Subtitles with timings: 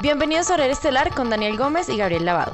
[0.00, 2.52] Bienvenidos a Horario Estelar con Daniel Gómez y Gabriel Lavado.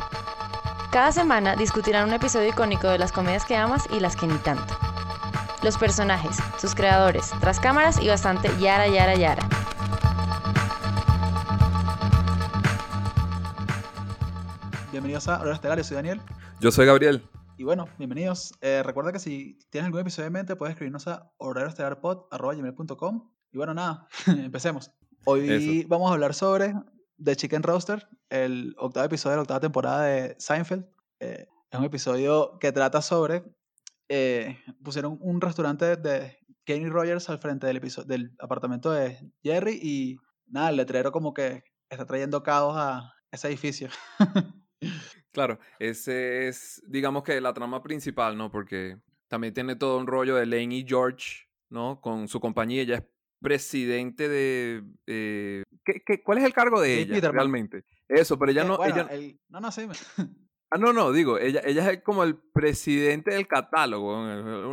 [0.90, 4.38] Cada semana discutirán un episodio icónico de las comedias que amas y las que ni
[4.38, 4.74] tanto.
[5.62, 9.46] Los personajes, sus creadores, tras cámaras y bastante yara yara yara.
[14.90, 16.22] Bienvenidos a Horario Estelar, yo soy Daniel.
[16.60, 17.28] Yo soy Gabriel.
[17.58, 18.54] Y bueno, bienvenidos.
[18.62, 23.30] Eh, recuerda que si tienes algún episodio en mente, puedes escribirnos a horarioestelarpod.com.
[23.52, 24.92] Y bueno, nada, empecemos.
[25.26, 25.88] Hoy Eso.
[25.88, 26.74] vamos a hablar sobre
[27.22, 30.86] The Chicken Roaster, el octavo episodio de la octava temporada de Seinfeld.
[31.20, 33.44] Eh, es un episodio que trata sobre.
[34.08, 40.70] eh, pusieron un restaurante de Kenny Rogers al frente del, apartamento de Jerry y nada,
[40.70, 43.88] el letrero como que está trayendo caos a ese edificio.
[45.34, 48.52] Claro, ese es, digamos que la trama principal, ¿no?
[48.52, 52.00] Porque también tiene todo un rollo de Lane y George, ¿no?
[52.00, 52.82] Con su compañía.
[52.82, 53.04] Ella es
[53.44, 54.82] presidente de...
[55.06, 57.84] eh, ¿qué- qué- cuál es el cargo de ella realmente?
[58.08, 58.76] Eso, pero ella Eh, no...
[58.76, 59.86] bueno, ella, el- no, no, sí.
[60.70, 64.16] Ah, no, no, digo, ella, ella es como el presidente del catálogo,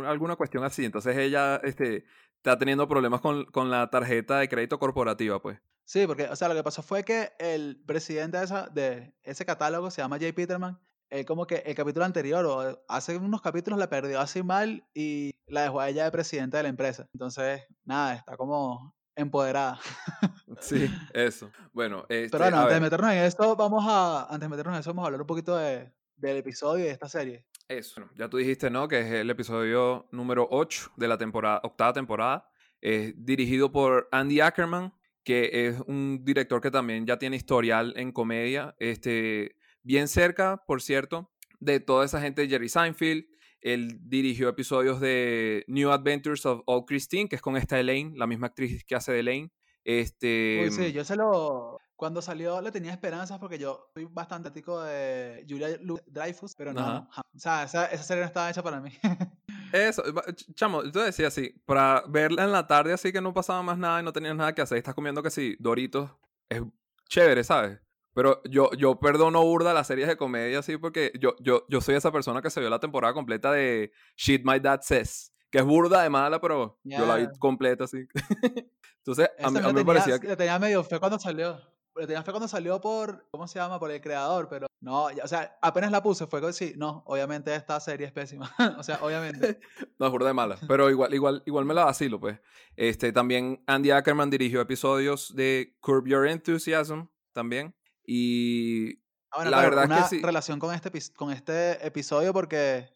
[0.04, 0.84] alguna cuestión así.
[0.84, 2.04] Entonces ella este,
[2.38, 5.60] está teniendo problemas con, con la tarjeta de crédito corporativa, pues.
[5.84, 9.46] Sí, porque, o sea, lo que pasó fue que el presidente de, esa, de ese
[9.46, 10.76] catálogo se llama Jay Peterman.
[11.12, 15.30] Él como que el capítulo anterior o hace unos capítulos la perdió así mal y
[15.46, 17.06] la dejó a ella de presidenta de la empresa.
[17.12, 19.78] Entonces, nada, está como empoderada.
[20.60, 21.50] Sí, eso.
[21.72, 24.80] Bueno, este, Pero bueno, antes de meternos en esto, vamos a, antes de meternos en
[24.80, 27.46] eso, vamos a hablar un poquito de, del episodio y de esta serie.
[27.68, 28.86] Eso, bueno, ya tú dijiste, ¿no?
[28.86, 32.48] Que es el episodio número 8 de la temporada, octava temporada.
[32.80, 34.92] Es dirigido por Andy Ackerman,
[35.24, 38.76] que es un director que también ya tiene historial en comedia.
[38.78, 41.30] Este, bien cerca, por cierto,
[41.60, 43.24] de toda esa gente de Jerry Seinfeld.
[43.60, 48.26] Él dirigió episodios de New Adventures of Old Christine, que es con esta Elaine, la
[48.26, 49.52] misma actriz que hace de Elaine.
[49.84, 51.78] Este, Uy, sí, yo se lo...
[51.94, 55.68] Cuando salió le tenía esperanzas porque yo soy bastante ático de Julia
[56.08, 58.90] Dreyfus, pero no, o sea, esa, esa serie no estaba hecha para mí.
[59.72, 60.02] Eso,
[60.54, 64.00] chamo, yo decía así, para verla en la tarde así que no pasaba más nada
[64.00, 66.10] y no tenías nada que hacer, estás comiendo que sí, Doritos,
[66.48, 66.62] es
[67.08, 67.78] chévere, ¿sabes?
[68.14, 71.94] Pero yo, yo perdono burda las series de comedia así porque yo, yo, yo soy
[71.94, 75.64] esa persona que se vio la temporada completa de Shit My Dad Says, que es
[75.64, 78.06] burda de mala, pero yo la vi completa así.
[78.98, 80.28] Entonces, a mí, a me parecía que...
[80.28, 81.58] le tenía medio fe cuando salió.
[81.96, 83.78] Le tenía fe cuando salió por, ¿cómo se llama?
[83.78, 87.02] Por el creador, pero no, ya- o sea, apenas la puse, fue que sí, no,
[87.06, 88.50] obviamente esta serie es pésima.
[88.78, 89.60] o sea, obviamente.
[89.98, 90.56] No, es burda de mala.
[90.66, 92.38] Pero igual, igual, igual me la vacilo, pues.
[92.76, 97.74] Este, también Andy Ackerman dirigió episodios de Curb Your Enthusiasm también.
[98.06, 98.98] Y
[99.34, 100.20] Ah, bueno, La claro, verdad es que una sí.
[100.22, 102.90] relación con este, con este episodio porque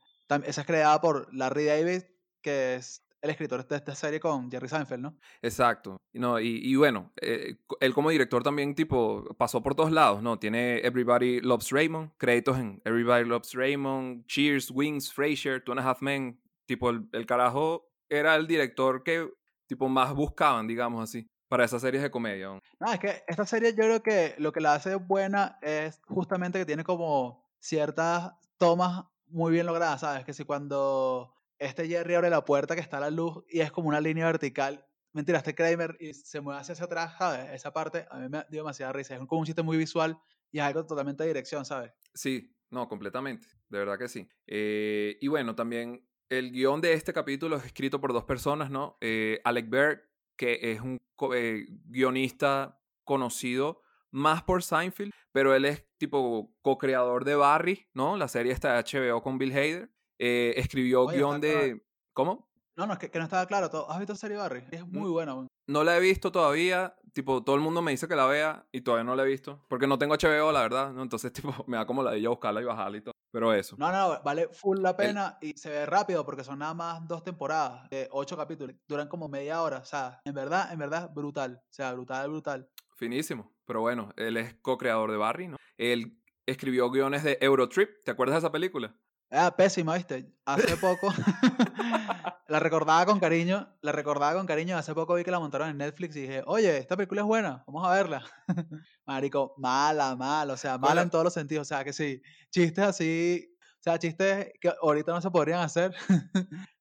[0.45, 2.03] esa es creada por Larry David,
[2.43, 5.17] que es el escritor de esta serie con Jerry Seinfeld, ¿no?
[5.41, 5.97] Exacto.
[6.13, 10.39] No, y, y bueno, eh, él como director también, tipo, pasó por todos lados, ¿no?
[10.39, 15.89] Tiene Everybody Loves Raymond, créditos en Everybody Loves Raymond, Cheers, Wings, Frasier, Two and a
[15.91, 16.39] Half Men.
[16.67, 19.27] Tipo, el, el carajo era el director que,
[19.67, 22.49] tipo, más buscaban, digamos así, para esas series de comedia.
[22.49, 22.93] ¿no?
[22.93, 26.67] Es que esta serie yo creo que lo que la hace buena es justamente que
[26.67, 30.25] tiene como ciertas tomas muy bien logradas, ¿sabes?
[30.25, 33.89] Que si cuando este Jerry abre la puerta que está la luz y es como
[33.89, 37.51] una línea vertical, mentira, este Kramer y se mueve hacia atrás, ¿sabes?
[37.53, 40.19] Esa parte a mí me dio demasiada risa, es como un chiste muy visual
[40.53, 41.93] y es algo totalmente de dirección, ¿sabes?
[42.15, 43.47] Sí, no, completamente.
[43.69, 44.29] De verdad que sí.
[44.47, 48.97] Eh, y bueno, también el guion de este capítulo es escrito por dos personas, ¿no?
[49.01, 50.03] Eh, Alec Berg,
[50.37, 50.99] que es un
[51.35, 58.17] eh, guionista conocido más por Seinfeld, pero él es tipo co-creador de Barry, ¿no?
[58.17, 59.91] La serie está de HBO con Bill Hader.
[60.19, 61.85] Eh, escribió Oye, guion de...
[62.15, 62.49] ¿Cómo?
[62.77, 63.71] No, no, es que, que no estaba claro.
[63.71, 64.65] todo- ¿Has visto la serie Barry?
[64.71, 65.47] Es muy buena.
[65.69, 68.83] No la he visto todavía, tipo, todo el mundo me dice que la vea y
[68.83, 71.03] todavía no la he visto, porque no tengo HBO, la verdad, ¿no?
[71.03, 73.13] Entonces, tipo, me da como la de buscarla y bajarla y todo.
[73.37, 73.77] Pero eso.
[73.79, 77.23] No, no, vale full la pena y se ve rápido porque son nada más dos
[77.23, 78.75] temporadas de ocho capítulos.
[78.89, 79.77] Duran como media hora.
[79.77, 81.61] O sea, en verdad, en verdad, brutal.
[81.63, 82.71] O sea, brutal, brutal.
[82.95, 83.55] Finísimo.
[83.67, 85.59] Pero bueno, él es co-creador de Barry, ¿no?
[85.77, 88.03] Él escribió guiones de Eurotrip.
[88.07, 88.97] ¿Te acuerdas de esa película?
[89.31, 90.33] Ah, pésima, ¿viste?
[90.45, 91.13] Hace poco
[92.49, 94.77] la recordaba con cariño, la recordaba con cariño.
[94.77, 97.65] Hace poco vi que la montaron en Netflix y dije, oye, esta película es buena,
[97.67, 98.23] vamos a verla.
[99.07, 101.03] Marico, mala, mala, o sea, mala Bueno.
[101.03, 101.67] en todos los sentidos.
[101.67, 105.95] O sea, que sí, chistes así, o sea, chistes que ahorita no se podrían hacer.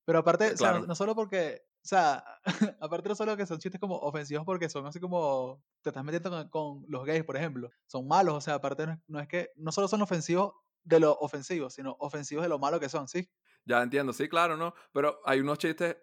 [0.06, 0.88] Pero aparte, o sea, no- Claro.
[0.88, 2.24] no solo porque, o sea,
[2.80, 6.30] aparte no solo que son chistes como ofensivos porque son así como, te estás metiendo
[6.30, 7.70] con, con los gays, por ejemplo.
[7.88, 10.54] Son malos, o sea, aparte no no es que, no solo son ofensivos
[10.86, 13.30] de lo ofensivo, sino ofensivos de lo malo que son, ¿sí?
[13.66, 14.74] Ya entiendo, sí, claro, ¿no?
[14.94, 15.98] Pero hay unos chistes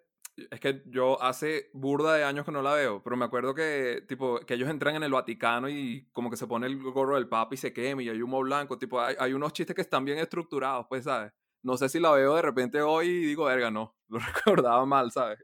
[0.51, 4.03] Es que yo hace burda de años que no la veo, pero me acuerdo que,
[4.07, 7.29] tipo, que ellos entran en el Vaticano y como que se pone el gorro del
[7.29, 8.77] Papa y se quema y hay humo blanco.
[8.79, 11.33] Tipo, hay, hay unos chistes que están bien estructurados, pues, ¿sabes?
[11.63, 15.11] No sé si la veo de repente hoy y digo, verga, no, lo recordaba mal,
[15.11, 15.39] ¿sabes?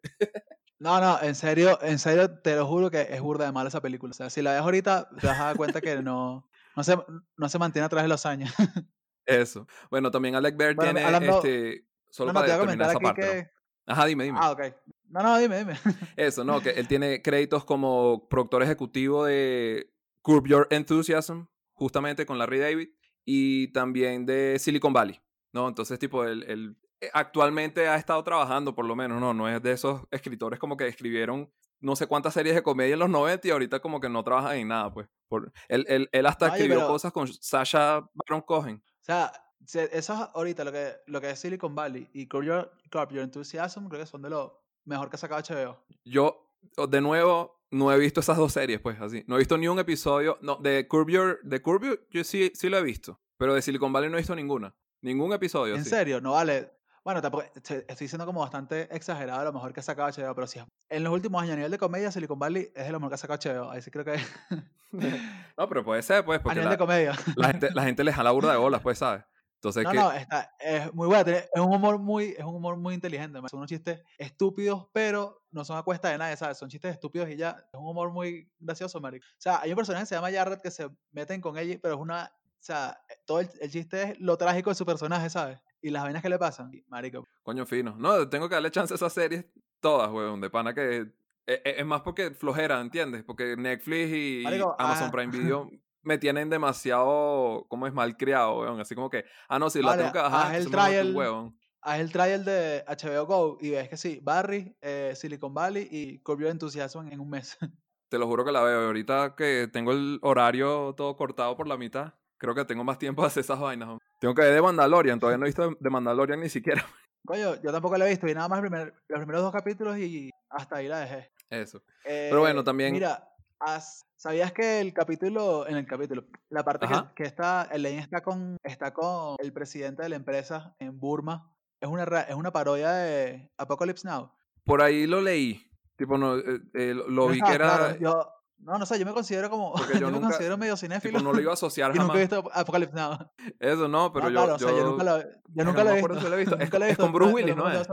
[0.79, 3.81] No, no, en serio, en serio, te lo juro que es burda de mal esa
[3.81, 4.11] película.
[4.11, 6.97] O sea, si la ves ahorita, te vas a dar cuenta que no, no, se,
[7.35, 8.53] no se mantiene a través de los años.
[9.29, 9.67] Eso.
[9.89, 11.85] Bueno, también Alec Bear Bueno, tiene hablando- este.
[12.09, 13.21] Solo no, no, te para voy a terminar esa parte.
[13.21, 13.51] que...
[13.87, 13.93] ¿no?
[13.93, 14.39] Ajá, dime, dime.
[14.41, 14.61] Ah, ok.
[15.09, 15.73] No, no, dime, dime.
[16.17, 16.61] Eso, ¿no?
[16.61, 19.91] Que él tiene créditos como productor ejecutivo de
[20.21, 22.89] Curb Your Enthusiasm, justamente con Larry David,
[23.25, 25.19] y también de Silicon Valley,
[25.53, 25.67] ¿no?
[25.67, 29.33] Entonces, tipo, él, él, eh, actualmente ha estado trabajando, por lo menos, ¿no?
[29.33, 32.99] No es de esos escritores como que escribieron no sé cuántas series de comedia en
[32.99, 35.07] los 90 y ahorita como que no trabajan en nada, pues.
[35.29, 38.83] Por, él, él, él hasta escribió pero- cosas con Sasha Baron Cohen.
[39.09, 39.31] O sea,
[39.65, 43.09] se- eso es ahorita lo que, lo que es Silicon Valley y Curb Your, Curb
[43.11, 45.79] Your Enthusiasm creo que son de lo mejor que ha sacado HBO.
[46.05, 46.47] Yo,
[46.87, 49.23] de nuevo, no he visto esas dos series, pues, así.
[49.25, 50.37] No he visto ni un episodio.
[50.41, 53.19] No, de Curb Your, de Curb Your, yo sí, sí lo he visto.
[53.37, 54.75] Pero de Silicon Valley no he visto ninguna.
[55.01, 55.89] Ningún episodio, ¿En sí.
[55.89, 56.21] serio?
[56.21, 56.71] No vale.
[57.03, 60.45] Bueno, tampoco, estoy siendo como bastante exagerado a lo mejor que ha sacado HBO, pero
[60.45, 60.59] sí.
[60.89, 63.15] En los últimos años a nivel de comedia, Silicon Valley es de lo mejor que
[63.15, 63.71] ha sacado HBO.
[63.71, 64.13] Ahí sí creo que
[65.59, 67.13] No, pero puede ser, pues, a porque nivel la, de comedia.
[67.35, 69.23] la gente, la gente le jala burda de bolas, pues, ¿sabes?
[69.55, 71.25] Entonces, No, que, no, está, es muy buena.
[71.25, 73.37] tiene- Es un humor muy, es un humor muy inteligente.
[73.49, 76.57] Son unos chistes estúpidos, pero no son a cuesta de nadie, ¿sabes?
[76.57, 77.57] Son chistes estúpidos y ya.
[77.73, 79.25] Es un humor muy gracioso, marico.
[79.31, 81.95] O sea, hay un personaje que se llama Jared que se meten con ella, pero
[81.95, 82.31] es una...
[82.33, 85.59] O sea, todo el, el chiste es lo trágico de su personaje, ¿sabes?
[85.81, 86.71] Y las vainas que le pasan.
[86.87, 87.25] Marico.
[87.43, 87.95] coño fino.
[87.97, 89.45] No, tengo que darle chance a esas series
[89.81, 91.05] todas, weón, de pana que...
[91.53, 93.23] e- e- Es más porque flojera, ¿entiendes?
[93.23, 95.11] Porque Netflix y Marico, Amazon ah.
[95.11, 95.69] Prime Video
[96.01, 97.93] me tienen demasiado, ¿cómo es?
[97.93, 98.79] Mal criado, weón.
[98.79, 101.15] Así como que, ah, no, si la tengo que bajar, haz el trial.
[101.15, 101.57] huevón.
[101.81, 106.19] Haz el trial de HBO Go y ves que sí, Barry, eh, Silicon Valley y
[106.19, 107.57] Curb Your Enthusiasm en un mes.
[108.09, 108.87] Te lo juro que la veo.
[108.87, 113.21] Ahorita que tengo el horario todo cortado por la mitad, creo que tengo más tiempo
[113.21, 113.87] de hacer esas vainas.
[113.89, 114.05] hombre.
[114.19, 115.19] Tengo que ver de Mandalorian.
[115.19, 116.83] Todavía no he visto de Mandalorian ni siquiera.
[117.25, 118.25] Coño, yo tampoco la he visto.
[118.25, 121.31] Vi nada más primer- los primeros dos capítulos y hasta ahí la dejé.
[121.49, 121.81] Eso.
[122.03, 123.27] Pero bueno, Eh, también- Mira,
[123.59, 127.13] has- ¿sabías que el capítulo, en el capítulo, la parte que, Ajá.
[127.15, 131.51] que está, Elaine está con, está con el presidente de la empresa en Burma,
[131.81, 134.31] es una, es una parodia de Apocalypse Now.
[134.65, 135.65] Por ahí lo leí.
[135.97, 137.77] Tipo, no, eh, eh, lo- lo No vi estaba que era.
[137.77, 140.75] claro, yo, no, no sé, yo me considero como, Porque yo, yo me considero medio
[140.77, 143.17] cinéfilo Tipo, no lo iba a asociar y nunca he visto Apocalypse Now.
[143.59, 144.37] Eso no, pero no, yo.
[144.37, 146.29] claro, o sea, yo yo- nunca lo, yo nunca lo he visto.
[146.29, 146.55] lo he visto.
[146.55, 147.87] Es- nunca lo he es visto, con Bruce Willis, ¿no es?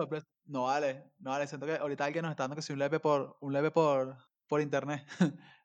[0.46, 3.00] No vale, no vale, siento que ahorita alguien nos está dando que si un leve
[3.00, 4.16] por, un leve por,
[4.48, 5.06] por internet.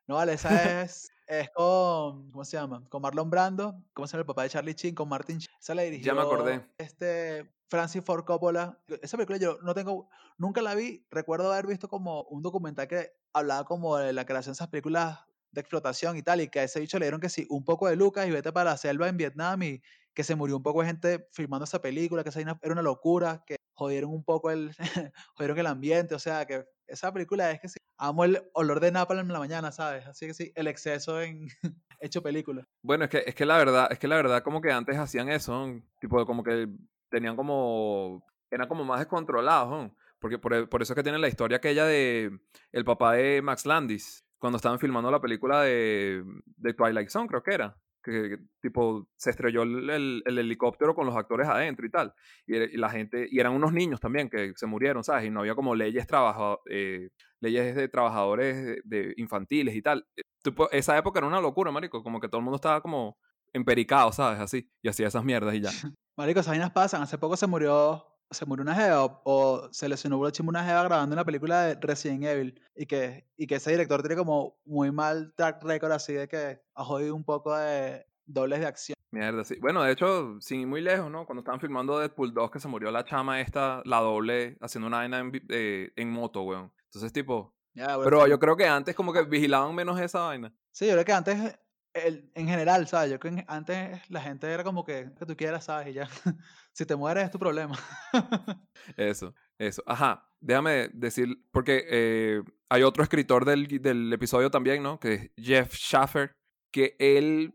[0.06, 1.10] no vale, esa es,
[1.40, 2.84] es con, ¿cómo se llama?
[2.88, 4.94] Con Marlon Brando, ¿cómo se llama el papá de Charlie Chin?
[4.94, 5.56] Con Martin Sheen.
[5.58, 6.66] Esa la dirigió Ya me acordé.
[6.76, 8.78] este Francis Ford Coppola.
[9.00, 13.12] Esa película yo no tengo, nunca la vi, recuerdo haber visto como un documental que
[13.32, 15.20] hablaba como de la creación de esas películas
[15.52, 17.88] de explotación y tal, y que a ese bicho le dieron que sí, un poco
[17.88, 19.82] de Lucas y vete para la selva en Vietnam y
[20.14, 23.42] que se murió un poco de gente filmando esa película, que esa era una locura,
[23.46, 24.74] que jodieron un poco el,
[25.34, 28.92] jodieron el ambiente, o sea, que esa película es que sí, amo el olor de
[28.92, 30.06] napalm en la mañana, ¿sabes?
[30.06, 31.46] Así que sí, el exceso en
[32.00, 32.66] hecho película.
[32.82, 35.28] Bueno, es que, es que la verdad, es que la verdad, como que antes hacían
[35.28, 35.82] eso, ¿no?
[36.00, 36.68] tipo, como que
[37.10, 38.24] tenían como.
[38.50, 39.96] eran como más descontrolados, ¿no?
[40.18, 42.30] Porque por, e- por eso es que tienen la historia aquella de
[42.70, 46.22] el papá de Max Landis, cuando estaban filmando la película de,
[46.56, 47.76] de Twilight Zone, creo que era.
[48.02, 52.12] Que, tipo se estrelló el, el- el helicóptero con los actores adentro y tal.
[52.46, 55.24] Y, y la gente, y eran unos niños también que se murieron, ¿sabes?
[55.26, 60.06] Y no había como leyes, trabaja, eh, leyes de trabajadores de, de infantiles y tal.
[60.16, 62.02] Eh, tipo, esa época era una locura, marico.
[62.02, 63.16] Como que todo el mundo estaba como
[63.52, 64.40] empericado, ¿sabes?
[64.40, 64.68] Así.
[64.82, 65.70] Y hacía esas mierdas y ya.
[66.16, 67.02] Marico, esas vainas pasan.
[67.02, 70.84] Hace poco se murió, se murió una jeva o, o se lesionó una una jeva
[70.84, 74.90] grabando una película de Resident Evil y que, y que ese director tiene como muy
[74.90, 78.96] mal track record así de que ha jodido un poco de dobles de acción.
[79.10, 79.56] Mierda, sí.
[79.60, 81.26] Bueno, de hecho, sin ir muy lejos, ¿no?
[81.26, 84.98] Cuando estaban filmando Deadpool 2, que se murió la chama esta, la doble, haciendo una
[84.98, 86.72] vaina en, eh, en moto, weón.
[86.86, 87.54] Entonces, tipo...
[87.74, 88.30] Bueno, Pero sí.
[88.30, 90.54] yo creo que antes como que vigilaban menos esa vaina.
[90.70, 91.58] Sí, yo creo que antes,
[91.94, 93.10] el- en general, ¿sabes?
[93.10, 95.88] Yo creo que antes la gente era como que, que tú quieras, ¿sabes?
[95.88, 96.08] Y ya,
[96.72, 97.78] si te mueres es tu problema.
[98.96, 99.82] Eso, eso.
[99.86, 104.98] Ajá, déjame decir, porque eh, hay otro escritor del, del episodio también, ¿no?
[104.98, 106.32] Que es Jeff Schaffer,
[106.72, 107.54] que él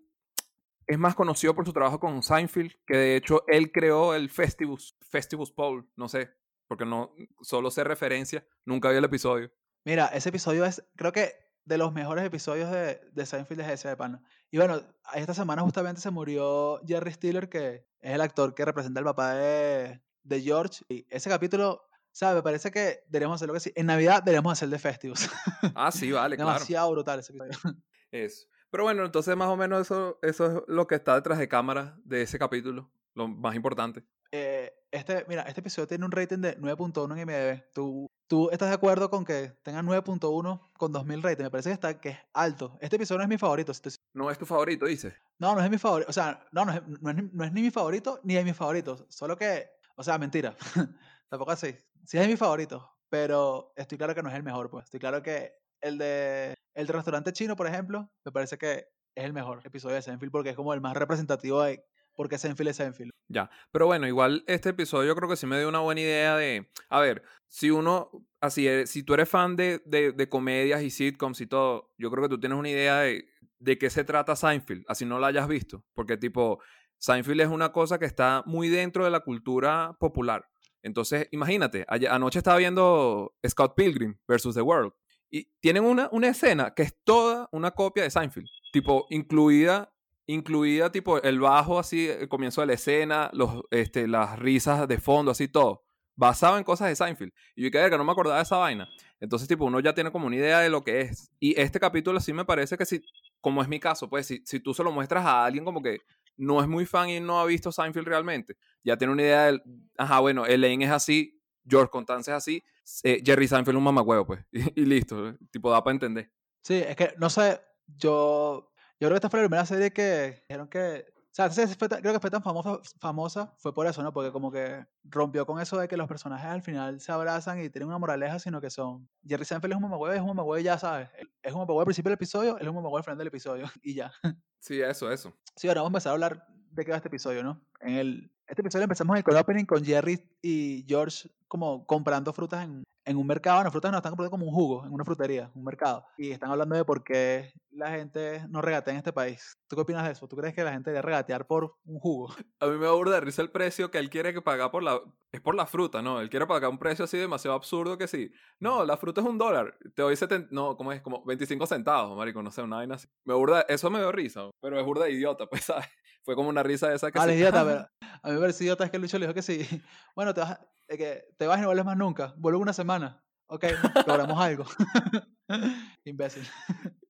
[0.85, 4.95] es más conocido por su trabajo con Seinfeld, que de hecho él creó el Festivus,
[5.01, 6.29] Festivus Poll, no sé,
[6.67, 9.51] porque no, solo sé referencia, nunca vi el episodio.
[9.85, 11.33] Mira, ese episodio es, creo que,
[11.67, 14.21] de los mejores episodios de, de Seinfeld es ese de pana.
[14.49, 14.81] Y bueno,
[15.13, 19.33] esta semana justamente se murió Jerry Stiller, que es el actor que representa al papá
[19.33, 20.85] de, de George.
[20.87, 21.83] Y ese capítulo,
[22.17, 22.37] ¿Sabes?
[22.37, 23.71] Me parece que deberíamos hacer lo que sí.
[23.75, 25.29] En Navidad deberíamos hacer de Festivus.
[25.75, 26.53] Ah, sí, vale, claro.
[26.53, 27.51] Demasiado brutal ese episodio.
[28.11, 28.47] Eso.
[28.71, 31.95] Pero bueno, entonces más o menos eso, eso es lo que está detrás de cámara
[32.03, 32.89] de ese capítulo.
[33.13, 34.03] Lo más importante.
[34.31, 37.71] Eh, este, mira, este episodio tiene un rating de 9.1 en IMDb.
[37.71, 41.43] ¿Tú, ¿Tú estás de acuerdo con que tenga 9.1 con 2000 rating?
[41.45, 42.77] Me parece que, está, que es alto.
[42.81, 43.71] Este episodio no es mi favorito.
[44.13, 45.13] ¿No es tu favorito, dices?
[45.39, 46.09] No, no es mi favorito.
[46.09, 48.43] O sea, no, no es, no, es, ni- no es ni mi favorito ni es
[48.43, 49.05] mi favorito.
[49.09, 50.55] Solo que, o sea, mentira.
[51.29, 51.73] Tampoco así.
[52.05, 54.85] Sí es mi favorito, pero estoy claro que no es el mejor, pues.
[54.85, 59.23] Estoy claro que el de el de restaurante chino, por ejemplo, me parece que es
[59.25, 61.83] el mejor episodio de Seinfeld porque es como el más representativo de
[62.17, 63.11] por qué Seinfeld es Seinfeld.
[63.29, 63.49] Ya.
[63.71, 66.69] Pero bueno, igual este episodio yo creo que sí me dio una buena idea de.
[66.89, 68.09] A ver, si uno.
[68.41, 72.23] Así, eres- si tú eres fan de, de, comedias y sitcoms y todo, yo creo
[72.23, 73.25] que tú tienes una idea de,
[73.59, 75.83] de qué se trata Seinfeld, así no la hayas visto.
[75.93, 76.61] Porque, tipo,
[76.99, 80.45] Seinfeld es una cosa que está muy dentro de la cultura popular.
[80.83, 84.93] Entonces, imagínate, anoche estaba viendo Scott Pilgrim versus The World.
[85.29, 88.47] Y tienen una, una escena que es toda una copia de Seinfeld.
[88.71, 89.91] Tipo, incluida,
[90.27, 94.99] incluida tipo el bajo así, el comienzo de la escena, los, este, las risas de
[94.99, 95.83] fondo, así todo.
[96.15, 97.31] Basado en cosas de Seinfeld.
[97.55, 98.87] Y yo que no me acordaba de esa vaina.
[99.19, 101.31] Entonces, tipo, uno ya tiene como una idea de lo que es.
[101.39, 103.01] Y este capítulo sí me parece que si,
[103.39, 105.99] como es mi caso, pues si, si tú se lo muestras a alguien como que
[106.35, 109.61] no es muy fan y no ha visto Seinfeld realmente, ya tiene una idea del,
[109.97, 112.63] ajá, bueno, Elaine es así, George Constance es así,
[113.03, 114.45] eh, Jerry Seinfeld es un mamacuevo, pues.
[114.51, 116.31] Y, y listo, tipo, da para entender.
[116.61, 118.66] Sí, es que no sé, yo,
[118.99, 122.13] yo creo que esta fue la primera serie que dijeron que, o sea, fue creo
[122.13, 124.11] que fue tan famosa, famosa, fue por eso, ¿no?
[124.11, 127.69] Porque como que rompió con eso de que los personajes al final se abrazan y
[127.69, 130.79] tienen una moraleja, sino que son, Jerry Seinfeld es un mamagüey, es un mamagüey ya,
[130.79, 131.09] ¿sabes?
[131.43, 133.93] Es un mamagüey al principio del episodio, es un mamagüey al final del episodio, y
[133.93, 134.11] ya.
[134.59, 135.33] Sí, eso, eso.
[135.55, 137.61] Sí, ahora vamos a empezar a hablar de qué va este episodio, ¿no?
[137.81, 142.65] En el, este episodio empezamos el cold opening con Jerry y George como comprando frutas
[142.65, 143.63] en, en un mercado.
[143.63, 146.05] No, frutas no, están comprando como un jugo en una frutería, un mercado.
[146.17, 149.57] Y están hablando de por qué la gente no regatea en este país.
[149.67, 150.27] ¿Tú qué opinas de eso?
[150.27, 152.33] ¿Tú crees que la gente debe regatear por un jugo?
[152.59, 154.99] A mí me aburre risa el precio que él quiere que pagar por la...
[155.31, 156.19] Es por la fruta, ¿no?
[156.19, 158.31] Él quiere pagar un precio así demasiado absurdo que sí.
[158.59, 159.77] No, la fruta es un dólar.
[159.95, 160.49] Te doy 70...
[160.51, 161.01] No, ¿cómo es?
[161.01, 162.43] Como 25 centavos, marico.
[162.43, 163.07] No sé, una vaina así.
[163.23, 163.61] Me burda...
[163.61, 165.87] Eso me dio risa, pero es burda idiota, pues, ¿sabes?
[166.27, 167.39] Fue como una risa esa que Vale, sí.
[167.39, 167.87] idiota, pero
[168.21, 169.59] a mí me parece idiota es que Lucho le dijo que sí.
[170.15, 172.33] Bueno, te vas, que te vas y no vuelves más nunca.
[172.37, 173.23] Vuelve una semana.
[173.49, 173.63] Ok,
[174.05, 174.65] logramos algo.
[176.05, 176.43] Imbécil.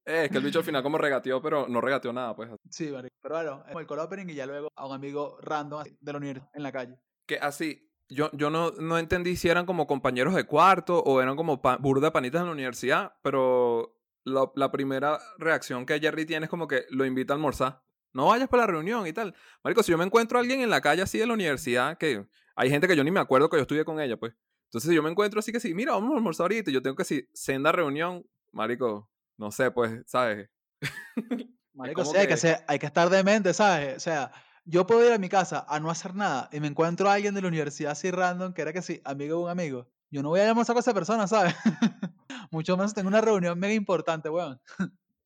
[0.05, 2.49] Eh, es que el bicho al final como regateó, pero no regateó nada, pues.
[2.69, 2.93] Sí.
[3.21, 6.17] Pero bueno, como el cold opening y ya luego a un amigo random de la
[6.17, 6.99] universidad en la calle.
[7.27, 11.35] Que así, yo, yo no, no entendí si eran como compañeros de cuarto o eran
[11.35, 16.45] como pa- burda panitas en la universidad, pero la, la primera reacción que Jerry tiene
[16.45, 17.81] es como que lo invita a almorzar.
[18.17, 19.35] No vayas para la reunión y tal.
[19.63, 22.25] Marico, si yo me encuentro a alguien en la calle así de la universidad, que
[22.55, 24.33] hay gente que yo ni me acuerdo que yo estudié con ella, pues.
[24.65, 26.81] Entonces, si yo me encuentro así que sí, mira, vamos a almorzar ahorita y yo
[26.81, 29.07] tengo que sí, senda reunión, marico,
[29.37, 30.49] no sé, pues, ¿sabes?
[31.73, 33.97] Marico, sí, hay que, que- ser- hay que estar demente, ¿sabes?
[33.97, 34.31] O sea,
[34.65, 37.35] yo puedo ir a mi casa a no hacer nada y me encuentro a alguien
[37.35, 39.87] de la universidad así random que era que sí, amigo de un amigo.
[40.09, 41.53] Yo no voy a almorzar con esa persona, ¿sabes?
[42.51, 44.59] Mucho menos tengo una reunión mega importante, weón.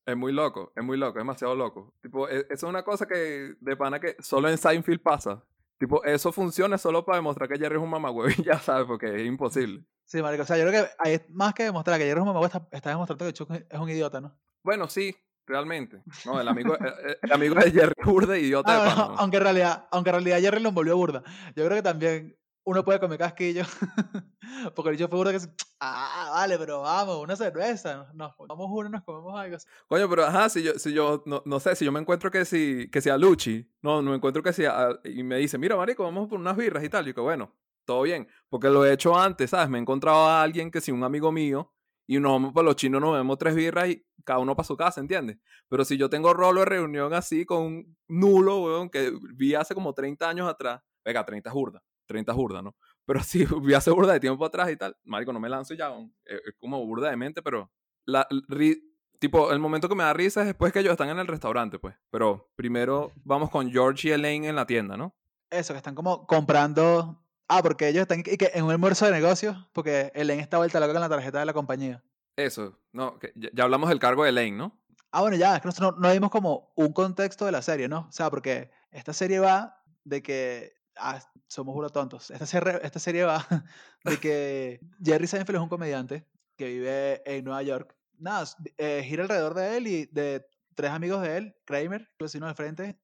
[0.05, 1.93] Es muy loco, es muy loco, es demasiado loco.
[2.01, 5.43] Tipo, e- eso es una cosa que, de pana, que solo en Seinfeld pasa.
[5.77, 9.15] Tipo, eso funciona solo para demostrar que Jerry es un mamagüevo y ya sabes, porque
[9.15, 9.83] es imposible.
[10.05, 12.33] Sí, marico, o sea, yo creo que hay más que demostrar que Jerry es un
[12.33, 14.37] mamá, está, está demostrando que Chuck es un idiota, ¿no?
[14.63, 15.15] Bueno, sí,
[15.47, 16.03] realmente.
[16.25, 19.37] No, el amigo, el, el amigo de Jerry es burda y idiota Ah, de aunque
[19.37, 21.23] en realidad, aunque en realidad Jerry lo envolvió burda.
[21.55, 23.63] Yo creo que también uno puede comer casquillo.
[24.75, 25.49] Porque fue burda que es,
[25.79, 28.11] ah, vale, pero vamos, una cerveza.
[28.13, 29.57] Nos tomamos uno y nos comemos algo.
[29.87, 32.45] Coño, pero ajá, si yo, si yo no, no sé, si yo me encuentro que
[32.45, 36.03] si, que sea Luchi, no, no me encuentro que sea, y me dice, mira, marico,
[36.03, 39.17] vamos por unas birras y tal, y que bueno, todo bien, porque lo he hecho
[39.17, 39.69] antes, ¿sabes?
[39.69, 41.73] Me he encontrado a alguien que si un amigo mío,
[42.07, 44.75] y nos vamos para los chinos, nos vemos tres birras y cada uno para su
[44.75, 45.37] casa, ¿entiendes?
[45.69, 49.73] Pero si yo tengo rolo de reunión así con un nulo, weón, que vi hace
[49.73, 52.75] como 30 años atrás, venga, 30 es burda, 30 es burda, ¿no?
[53.05, 55.89] Pero si vi hace burda de tiempo atrás y tal, marico, no me lanzo ya,
[55.91, 56.13] weón.
[56.25, 57.71] es, como burda de mente, pero
[58.05, 58.81] la, ri-
[59.19, 61.79] tipo, el momento que me da risa es después que ellos están en el restaurante,
[61.79, 61.95] pues.
[62.09, 65.15] Pero primero vamos con George y Elaine en la tienda, ¿no?
[65.49, 67.23] Eso, que están como comprando.
[67.47, 70.79] Ah, porque ellos están y que en un almuerzo de negocios, porque Elaine está vuelta
[70.79, 72.01] loca con la tarjeta de la compañía.
[72.37, 74.81] Eso, no, que ya, ya hablamos del cargo de Elaine, ¿no?
[75.11, 77.89] Ah, bueno, ya, es que nosotros no, no dimos como un contexto de la serie,
[77.89, 78.07] ¿no?
[78.07, 80.73] O sea, porque esta serie va de que.
[80.97, 82.31] Ah, somos unos tontos.
[82.31, 83.45] Esta serie, esta serie va
[84.03, 87.95] de que Jerry Seinfeld es un comediante que vive en Nueva York.
[88.17, 88.45] Nada,
[88.77, 90.45] eh, gira alrededor de él y de
[90.75, 92.99] tres amigos de él: Kramer, su vecino del frente,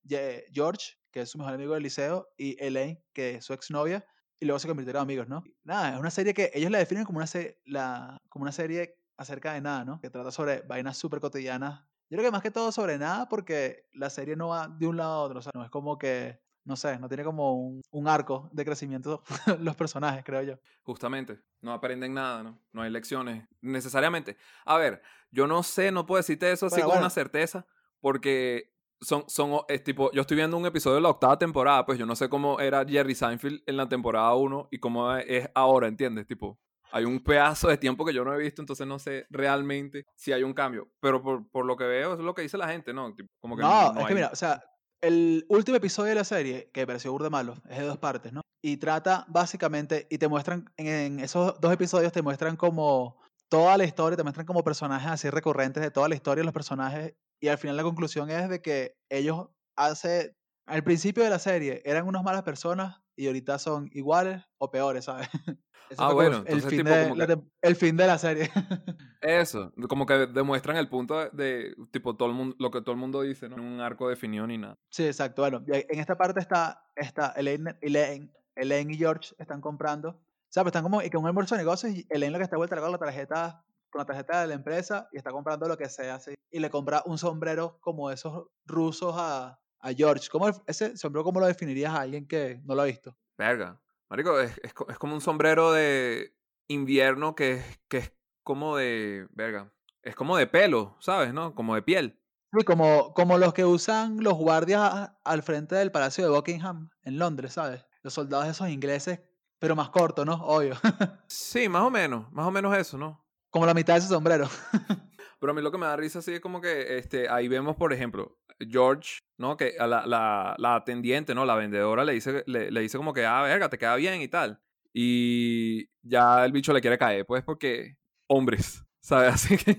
[0.53, 4.05] George, que es su mejor amigo del liceo, y Elaine, que es su exnovia.
[4.39, 5.43] y luego se convirtieron amigos, ¿no?
[5.63, 7.27] Nada, es una serie que ellos la definen como una,
[7.65, 9.99] la, como una serie acerca de nada, ¿no?
[9.99, 11.81] Que trata sobre vainas súper cotidianas.
[12.09, 14.97] Yo creo que más que todo sobre nada porque la serie no va de un
[14.97, 17.81] lado a otro, o sea, no es como que no sé, no tiene como un,
[17.91, 19.23] un arco de crecimiento
[19.61, 20.59] los personajes, creo yo.
[20.83, 22.59] Justamente, no aprenden nada, ¿no?
[22.73, 24.35] No hay lecciones necesariamente.
[24.65, 27.65] A ver, yo no sé, no puedo decirte eso así con una certeza,
[28.01, 31.97] porque son, son, es tipo, yo estoy viendo un episodio de la octava temporada, pues
[31.97, 35.87] yo no sé cómo era Jerry Seinfeld en la temporada 1 y cómo es ahora,
[35.87, 36.27] ¿entiendes?
[36.27, 36.59] Tipo,
[36.91, 40.33] hay un pedazo de tiempo que yo no he visto, entonces no sé realmente si
[40.33, 40.89] hay un cambio.
[40.99, 43.15] Pero por, por lo que veo es lo que dice la gente, ¿no?
[43.39, 44.61] como que no, no, es que mira, o sea,
[45.01, 48.41] el último episodio de la serie, que pareció burde malo, es de dos partes, ¿no?
[48.63, 53.17] Y trata básicamente, y te muestran, en esos dos episodios te muestran como
[53.49, 57.13] toda la historia, te muestran como personajes así recurrentes de toda la historia los personajes,
[57.41, 60.36] y al final la conclusión es de que ellos hace,
[60.67, 65.05] al principio de la serie eran unas malas personas y ahorita son iguales o peores,
[65.05, 65.27] ¿sabes?
[65.97, 68.51] ah, bueno, el, fin de, la, el fin de la serie.
[69.21, 72.97] Eso, como que demuestran el punto de, tipo, todo el mundo, lo que todo el
[72.97, 73.55] mundo dice, ¿no?
[73.55, 74.77] Un arco definido ni nada.
[74.89, 75.41] Sí, exacto.
[75.41, 80.09] Bueno, en esta parte está, está Elaine, Elaine, Elaine y George están comprando.
[80.09, 82.43] O sea, pues están como y que un almuerzo de negocios y Elaine lo que
[82.43, 85.77] está vuelta con la tarjeta con la tarjeta de la empresa y está comprando lo
[85.77, 86.35] que sea así.
[86.51, 90.29] Y le compra un sombrero como esos rusos a, a George.
[90.31, 93.15] ¿Cómo ese sombrero cómo lo definirías a alguien que no lo ha visto?
[93.37, 93.79] Verga.
[94.09, 96.33] Marico, es, es, es como un sombrero de
[96.67, 101.33] invierno que, que es como de, verga, es como de pelo, ¿sabes?
[101.33, 101.53] ¿No?
[101.53, 102.19] Como de piel.
[102.57, 107.19] Sí, como, como los que usan los guardias al frente del Palacio de Buckingham en
[107.19, 107.85] Londres, ¿sabes?
[108.03, 109.19] Los soldados esos ingleses,
[109.59, 110.35] pero más cortos, ¿no?
[110.35, 110.75] Obvio.
[111.27, 113.25] sí, más o menos, más o menos eso, ¿no?
[113.49, 114.47] Como la mitad de ese sombrero.
[115.41, 117.75] pero a mí lo que me da risa así es como que este, ahí vemos,
[117.75, 119.57] por ejemplo, George, ¿no?
[119.57, 121.45] Que a la, la, la atendiente, ¿no?
[121.45, 124.27] La vendedora le dice, le, le dice como que, ah, verga, te queda bien y
[124.27, 124.59] tal.
[124.93, 127.97] Y ya el bicho le quiere caer, pues porque
[128.27, 129.33] hombres, ¿sabes?
[129.33, 129.77] Así que...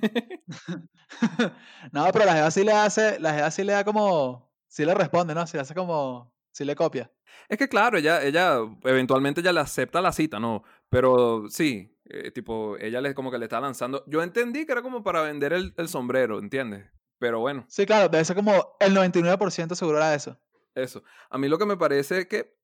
[1.93, 4.95] no, pero la Jeva sí le hace, la Jeva sí le da como, sí le
[4.95, 5.47] responde, ¿no?
[5.47, 7.11] Sí le hace como, sí le copia.
[7.49, 10.63] Es que claro, ella, ella eventualmente ya le acepta la cita, ¿no?
[10.89, 14.05] Pero sí, eh, tipo, ella le como que le está lanzando.
[14.07, 16.87] Yo entendí que era como para vender el, el sombrero, ¿entiendes?
[17.19, 17.65] Pero bueno.
[17.69, 20.39] Sí, claro, debe ser como el 99% seguro era eso.
[20.75, 21.03] Eso.
[21.31, 22.57] A mí lo que me parece es que,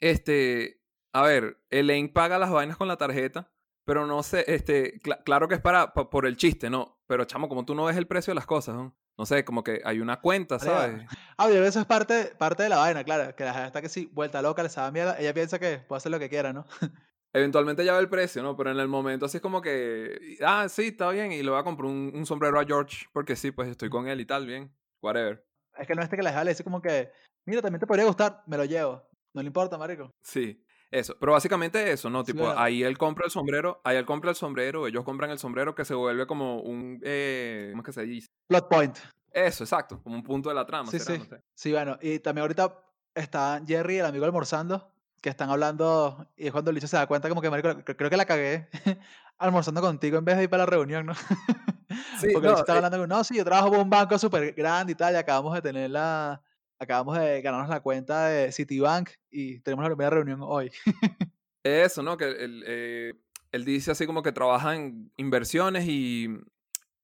[0.00, 3.50] este, a ver, Elaine paga las vainas con la tarjeta
[3.84, 6.98] pero no sé, este, claro que es para, por el chiste, ¿no?
[7.06, 8.96] Pero chamo, como tú no ves el precio de las cosas, ¿no?
[9.16, 11.06] No sé, como que hay una cuenta, ¿sabes?
[11.36, 13.34] Ah, pero eso es parte, parte de la vaina, claro.
[13.36, 15.16] Que la gente está que sí, vuelta loca, le sabe mierda.
[15.18, 16.66] Ella piensa que puede hacer lo que quiera, ¿no?
[17.34, 18.56] Eventualmente ya ve el precio, ¿no?
[18.56, 21.58] Pero en el momento así es como que, ah, sí, está bien, y le voy
[21.58, 24.72] a comprar un, sombrero a George, porque sí, pues estoy con él y tal, bien,
[25.02, 25.44] whatever.
[25.76, 27.10] Es que no es este que la deja, le dice como que,
[27.44, 29.02] mira, también te podría gustar, me lo llevo.
[29.34, 30.12] No le importa, marico.
[30.22, 30.64] Sí.
[30.92, 32.22] Eso, pero básicamente eso, ¿no?
[32.22, 35.74] Tipo, ahí él compra el sombrero, ahí él compra el sombrero, ellos compran el sombrero
[35.74, 38.28] que se vuelve como un, eh, ¿cómo es que se dice?
[38.48, 38.96] Plot point.
[39.32, 40.88] Eso, exacto, como un punto de la trama.
[40.88, 41.20] Sí, sí.
[41.52, 42.80] Sí, bueno, y también ahorita
[43.12, 44.93] está Jerry, el amigo almorzando,
[45.24, 48.16] que están hablando, y es cuando el se da cuenta como que, marico, creo que
[48.18, 48.68] la cagué
[49.38, 51.14] almorzando contigo en vez de ir para la reunión, ¿no?
[52.20, 54.52] Sí, Porque no, está eh hablando con, no, sí, yo trabajo en un banco súper
[54.52, 56.42] grande y tal, y acabamos de tener la,
[56.78, 60.70] acabamos de ganarnos la cuenta de Citibank y tenemos la primera reunión hoy.
[61.62, 62.18] Eso, ¿no?
[62.18, 63.14] Que él, eh,
[63.52, 66.28] él dice así como que trabaja en inversiones y,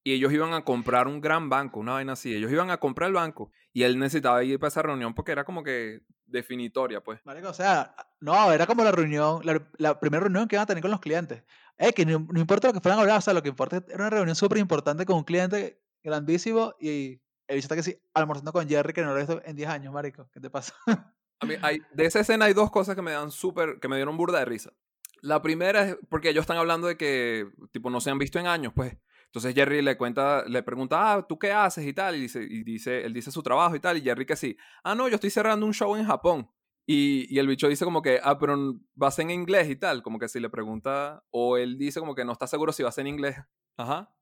[0.05, 2.35] y, ellos iban a comprar un gran banco, una vaina así.
[2.35, 5.45] Ellos iban a comprar el banco y él necesitaba ir para esa reunión porque era
[5.45, 7.21] como que definitoria, pues.
[7.25, 10.91] o sea, no, era como la reunión, la, primera reunión que iban a tener con
[10.91, 11.43] los clientes.
[11.77, 13.97] Es que no, importa lo que fueran a hablar, o sea, lo que importa era
[13.97, 18.69] una reunión súper importante con un cliente grandísimo y He visto que sí, almorzando con
[18.69, 20.31] Jerry, que no lo he visto en 10 años, marico.
[20.33, 20.73] ¿Qué te pasa?
[21.41, 23.97] A mí, hay, de esa escena hay dos cosas que me dan súper, que me
[23.97, 24.73] dieron burda de risa.
[25.21, 28.47] La primera es porque ellos están hablando de que, tipo, no se han visto en
[28.47, 28.97] años, pues.
[29.31, 31.87] Entonces Jerry le cuenta, le pregunta, ah, ¿tú qué haces?
[31.87, 34.35] y tal, y dice, y dice, él dice su trabajo y tal, y Jerry que
[34.35, 36.51] sí, ah, no, yo estoy cerrando un show en Japón.
[36.85, 38.57] Y, y el bicho dice como que, ah, pero
[38.95, 42.25] vas en inglés y tal, como que si le pregunta, o él dice como que
[42.25, 43.37] no está seguro si vas en inglés.
[43.77, 44.13] Ajá.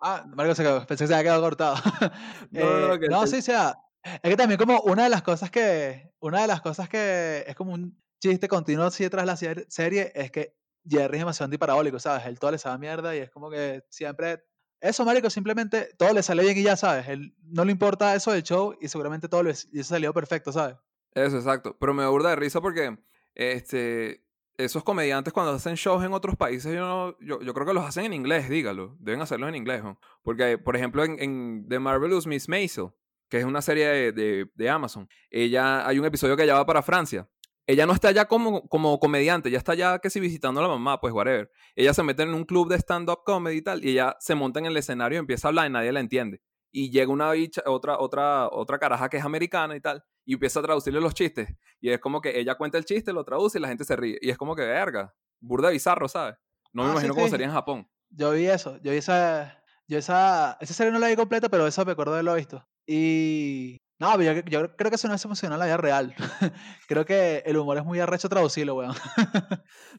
[0.00, 1.74] Ah, Marco se quedó, pensé que se había quedado cortado.
[2.52, 6.12] no, eh, no, sí, o sea, es que también como una de las cosas que,
[6.20, 10.12] una de las cosas que es como un chiste continuo así detrás de la serie
[10.14, 10.54] es que
[10.88, 12.26] Jerry es demasiado antiparabólico, ¿sabes?
[12.26, 14.42] Él todo le sabe mierda y es como que siempre,
[14.80, 17.08] eso, marico, simplemente todo le sale bien y ya, ¿sabes?
[17.08, 20.52] Él no le importa eso del show y seguramente todo le, y eso salió perfecto,
[20.52, 20.76] ¿sabes?
[21.12, 21.76] Eso, exacto.
[21.78, 22.96] Pero me aburda de risa porque,
[23.34, 24.24] este,
[24.64, 28.06] esos comediantes cuando hacen shows en otros países, yo, yo, yo, creo que los hacen
[28.06, 28.96] en inglés, dígalo.
[29.00, 29.82] Deben hacerlo en inglés.
[29.82, 29.98] ¿no?
[30.22, 32.90] Porque, por ejemplo, en, en, The Marvelous Miss Maisel,
[33.28, 36.66] que es una serie de, de, de, Amazon, ella, hay un episodio que ella va
[36.66, 37.28] para Francia.
[37.70, 40.68] Ella no está ya como, como comediante, ella está ya que si visitando a la
[40.68, 41.50] mamá, pues whatever.
[41.76, 44.58] Ella se mete en un club de stand-up comedy y tal, y ella se monta
[44.60, 46.40] en el escenario y empieza a hablar y nadie la entiende.
[46.72, 50.60] Y llega una bicha, otra, otra, otra caraja que es americana y tal, y empieza
[50.60, 51.48] a traducirle los chistes.
[51.80, 54.18] Y es como que ella cuenta el chiste, lo traduce y la gente se ríe.
[54.20, 56.36] Y es como que, verga, burda bizarro, ¿sabes?
[56.72, 57.30] No me Ah, sí, imagino cómo sí.
[57.32, 57.88] sería en Japón.
[58.10, 61.66] Yo vi eso, yo vi esa, yo esa, esa serie no la vi completa, pero
[61.66, 62.64] eso me acuerdo de lo visto.
[62.86, 66.14] Y, no, pero yo, yo creo que eso no es emocional en la vida real.
[66.88, 68.94] creo que el humor es muy arrecho traducirlo, weón.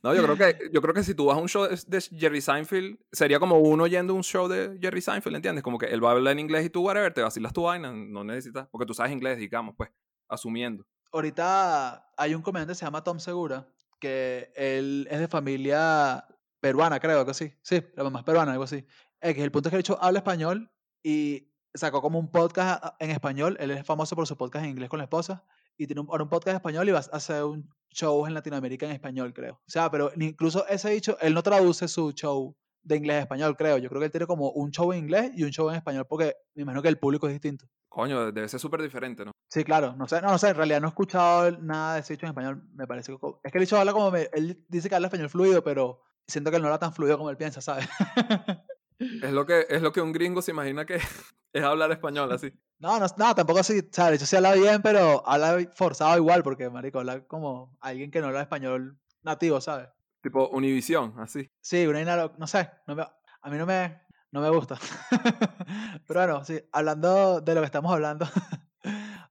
[0.04, 2.42] No, yo creo que, yo creo que si tú vas a un show de Jerry
[2.42, 5.64] Seinfeld, sería como uno yendo a un show de Jerry Seinfeld, ¿entiendes?
[5.64, 7.94] Como que él va a hablar en inglés y tú, whatever, te vacilas tu vaina,
[7.94, 9.92] no necesitas, porque tú sabes inglés, digamos, pues,
[10.28, 10.84] asumiendo.
[11.12, 13.68] Ahorita hay un comediante que se llama Tom Segura,
[14.00, 16.26] que él es de familia
[16.60, 17.54] peruana, creo, algo así.
[17.62, 18.84] Sí, la mamá es peruana, algo así.
[19.20, 20.72] Que el punto es que el hecho habla español
[21.04, 23.58] y sacó como un podcast a- en español.
[23.60, 25.44] Él es famoso por su podcast en inglés con la esposa.
[25.78, 28.34] Y tiene un, ahora un podcast en español y va a hacer un show en
[28.34, 29.56] Latinoamérica en español, creo.
[29.56, 33.56] O sea, pero incluso ese dicho, él no traduce su show de inglés a español,
[33.58, 33.78] creo.
[33.78, 36.06] Yo creo que él tiene como un show en inglés y un show en español,
[36.10, 37.66] porque me imagino que el público es distinto.
[37.90, 39.32] Coño, debe ser súper diferente, ¿no?
[39.50, 42.14] Sí, claro, no sé, no, no sé, en realidad no he escuchado nada de ese
[42.14, 44.88] dicho en español, me parece que es que el dicho habla como, me- él dice
[44.88, 47.60] que habla español fluido, pero siento que él no habla tan fluido como él piensa,
[47.62, 47.88] ¿sabes?
[49.00, 51.00] Es lo que, es lo que un gringo se imagina que
[51.54, 52.52] es hablar español así.
[52.80, 54.12] no, no, no, tampoco así, ¿sabes?
[54.12, 58.22] De hecho sí habla bien, pero habla forzado igual, porque, marico, habla como alguien que
[58.22, 59.90] no habla español nativo, ¿sabes?
[60.22, 61.50] Tipo Univisión, así.
[61.62, 62.04] Sí, una
[62.38, 64.78] no sé, no me- a mí no me, no me gusta.
[66.08, 68.26] Pero bueno, sí, hablando de lo que estamos hablando,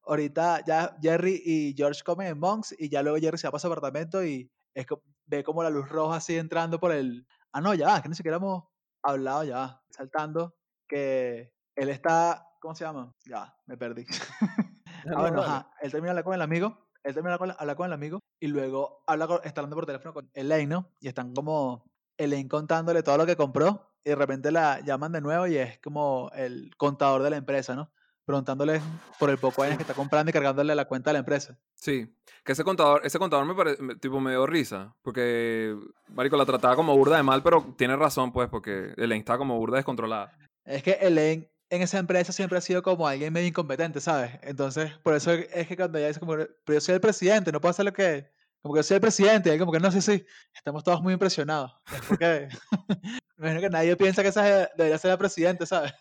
[0.04, 3.60] ahorita ya Jerry y George comen en Monks y ya luego Jerry se va para
[3.60, 4.86] su apartamento y es
[5.26, 7.26] ve como la luz roja así entrando por el...
[7.52, 8.64] Ah, no, ya, va, que ni siquiera hemos
[9.02, 10.56] hablado, ya, va, saltando,
[10.88, 12.46] que él está...
[12.60, 13.14] ¿Cómo se llama?
[13.26, 14.06] Ya, me perdí.
[15.06, 15.70] Ah, bueno, ajá.
[15.80, 16.76] Él termina hablar con el amigo.
[17.02, 18.18] Él termina con- hablar con el amigo.
[18.38, 20.90] Y luego habla con- está hablando por teléfono con Elaine, ¿no?
[21.00, 21.86] Y están como
[22.18, 23.94] Elaine contándole todo lo que compró.
[24.04, 27.74] Y de repente la llaman de nuevo y es como el contador de la empresa,
[27.74, 27.90] ¿no?
[28.26, 28.82] Preguntándole
[29.18, 31.58] por el poco años que está comprando y cargándole la cuenta de la empresa.
[31.74, 35.74] Sí, que ese contador, ese contador me parece, tipo, me dio risa, porque,
[36.08, 39.56] marico, la trataba como burda de mal, pero tiene razón, pues, porque Elaine está como
[39.58, 40.36] burda descontrolada.
[40.64, 44.32] Es que Elaine en esa empresa siempre ha sido como alguien medio incompetente, ¿sabes?
[44.42, 47.60] Entonces, por eso es que cuando ella dice como, pero yo soy el presidente, no
[47.60, 48.28] puedo hacer lo que...
[48.60, 50.22] Como que yo soy el presidente, y él como que no, sí, sí,
[50.54, 51.72] estamos todos muy impresionados.
[51.94, 52.48] Es porque
[53.38, 55.94] me imagino que nadie piensa que esa debería ser la presidente, ¿sabes?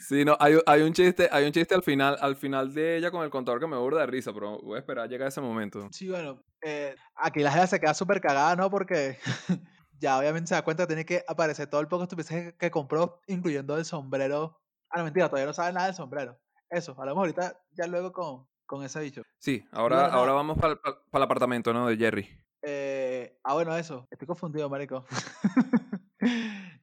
[0.00, 3.10] Sí, no, hay, hay un chiste, hay un chiste al final, al final de ella
[3.10, 5.28] con el contador que me burda de risa, pero voy a esperar a llegar a
[5.28, 5.88] ese momento.
[5.92, 8.70] Sí, bueno, eh, aquí la gente se queda súper cagada, ¿no?
[8.70, 9.18] Porque
[10.02, 12.70] ya obviamente se da cuenta que tiene que aparecer todo el poco estupideces que, que
[12.70, 14.58] compró, incluyendo el sombrero.
[14.90, 16.38] Ah, no, mentira, todavía no sabe nada del sombrero.
[16.68, 19.22] Eso, hablamos ahorita ya luego con, con ese bicho.
[19.38, 20.72] Sí, ahora, ahora vamos para
[21.12, 21.86] el apartamento, ¿no?
[21.86, 22.28] De Jerry.
[22.62, 24.06] Eh, ah, bueno, eso.
[24.10, 25.04] Estoy confundido, marico.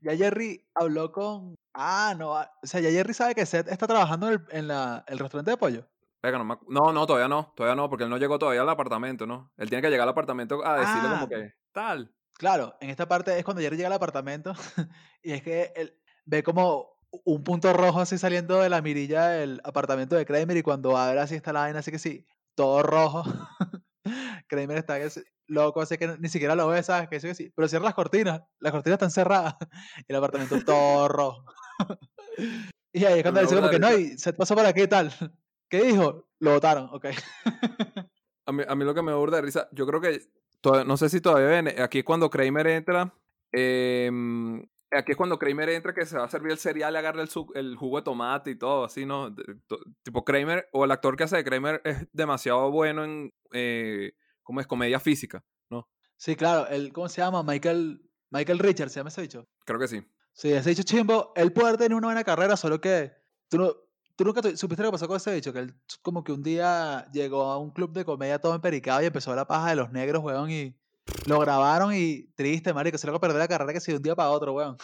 [0.02, 1.56] ya Jerry habló con...
[1.74, 2.36] Ah, no.
[2.36, 5.20] ah, O sea, ya Jerry sabe que Seth está trabajando en el, en la, el
[5.20, 5.88] restaurante de pollo.
[6.22, 9.52] No, no, no, todavía no, todavía no, porque él no llegó todavía al apartamento, ¿no?
[9.56, 11.12] Él tiene que llegar al apartamento a decirle Ah.
[11.14, 12.14] como que, tal.
[12.40, 14.54] Claro, en esta parte es cuando Jerry llega al apartamento
[15.22, 16.88] y es que él ve como
[17.26, 21.20] un punto rojo así saliendo de la mirilla del apartamento de Kramer y cuando abre
[21.20, 22.26] así está la vaina, así que sí,
[22.56, 23.24] todo rojo.
[24.48, 24.98] Kramer está
[25.48, 27.10] loco, así que ni siquiera lo ve, ¿sabes?
[27.10, 27.52] Que sí, que sí.
[27.54, 29.56] Pero cierra las cortinas, las cortinas están cerradas
[29.98, 31.44] y el apartamento todo rojo.
[32.94, 34.88] y ahí es cuando dice da como que no, y se pasó por aquí y
[34.88, 35.12] tal.
[35.70, 36.30] ¿Qué dijo?
[36.40, 37.08] Lo votaron, ok.
[38.46, 40.22] A mí, a mí lo que me burda de risa, yo creo que,
[40.64, 43.14] no sé si todavía ven, aquí es cuando Kramer entra,
[43.52, 47.22] em, aquí es cuando Kramer entra que se va a servir el cereal y agarra
[47.22, 49.34] el, el jugo de tomate y todo, así, ¿no?
[50.04, 54.60] Tipo Kramer, o el actor que hace de Kramer es demasiado bueno en, eh, ¿cómo
[54.60, 54.68] es?
[54.68, 55.90] Comedia física, ¿no?
[56.18, 57.44] Sí, claro, el, ¿cómo se llama?
[57.44, 59.48] Michael, Michael Richards, ¿se llama ese bicho?
[59.66, 60.04] Creo que sí.
[60.34, 63.12] Sí, ese dicho chimbo, él puede tener una buena carrera, solo que
[63.50, 63.76] tú, no,
[64.20, 67.10] tú nunca supiste lo que pasó con ese dicho, que él como que un día
[67.14, 70.22] llegó a un club de comedia todo empericado y empezó la paja de los negros,
[70.22, 70.78] weón, y
[71.26, 74.18] lo grabaron y triste, marico, se lo perder la carrera que si de un día
[74.18, 74.76] para otro, weón.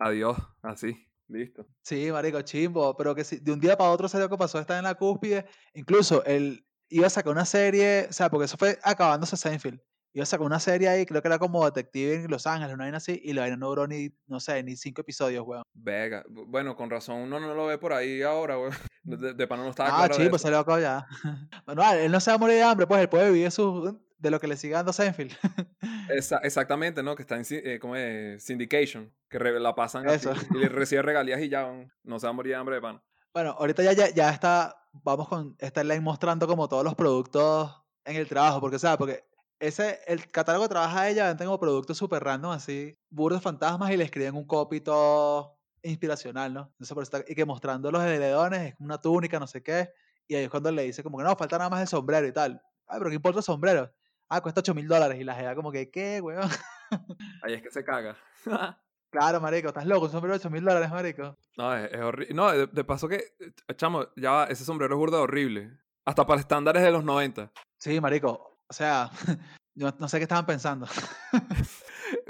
[0.00, 0.96] Adiós, así,
[1.28, 1.64] listo.
[1.80, 4.58] Sí, marico, chimbo, pero que si de un día para otro se lo que pasó,
[4.58, 8.56] está en la cúspide, incluso él iba a sacar una serie, o sea, porque eso
[8.56, 9.80] fue acabándose Seinfeld.
[10.16, 12.84] Iba a sacar una serie ahí, creo que era como detective en Los Ángeles, una
[12.84, 15.62] vaina así, y la vaina no duró ni, no sé, ni cinco episodios, weón.
[15.74, 18.70] Vega, bu- bueno, con razón uno no lo ve por ahí ahora, güey.
[19.04, 20.46] De, de pana no estaba Ah, claro chico, eso.
[20.46, 21.06] se loco ya.
[21.66, 24.00] Bueno, ah, él no se va a morir de hambre, pues él puede vivir su,
[24.18, 25.32] de lo que le siga dando Seinfeld.
[26.08, 27.14] Esa- exactamente, ¿no?
[27.14, 28.42] Que está en eh, ¿cómo es?
[28.42, 30.32] syndication, que re- la pasan así Eso.
[30.54, 32.80] y le recibe regalías y ya um, no se va a morir de hambre de
[32.80, 33.02] pan.
[33.34, 34.74] Bueno, ahorita ya, ya, ya está,
[35.04, 37.70] vamos con esta line mostrando como todos los productos
[38.04, 39.24] en el trabajo, porque, o sea, porque
[39.58, 44.34] ese, el catálogo trabaja ella, tengo productos súper random, así, burros fantasmas, y le escriben
[44.34, 46.60] un copy todo inspiracional, ¿no?
[46.72, 49.90] Entonces, por eso está- y que mostrando los edredones, es una túnica, no sé qué,
[50.26, 52.32] y ahí es cuando le dice como que no, falta nada más el sombrero y
[52.32, 52.60] tal.
[52.86, 53.92] Ay, pero ¿qué importa el sombrero?
[54.28, 56.50] Ah, cuesta 8 mil dólares, y la jeva como que, ¿qué, weón?
[57.42, 58.16] Ahí es que se caga.
[59.08, 61.38] Claro, marico, estás loco, un sombrero de 8 mil dólares, marico.
[61.56, 62.34] No, es, horrible.
[62.34, 65.70] No, de, de paso que, eh, chamo, ya ese sombrero es burda horrible.
[66.04, 67.50] Hasta para estándares de los 90.
[67.78, 69.10] Sí, marico, o sea,
[69.74, 70.86] yo no sé qué estaban pensando.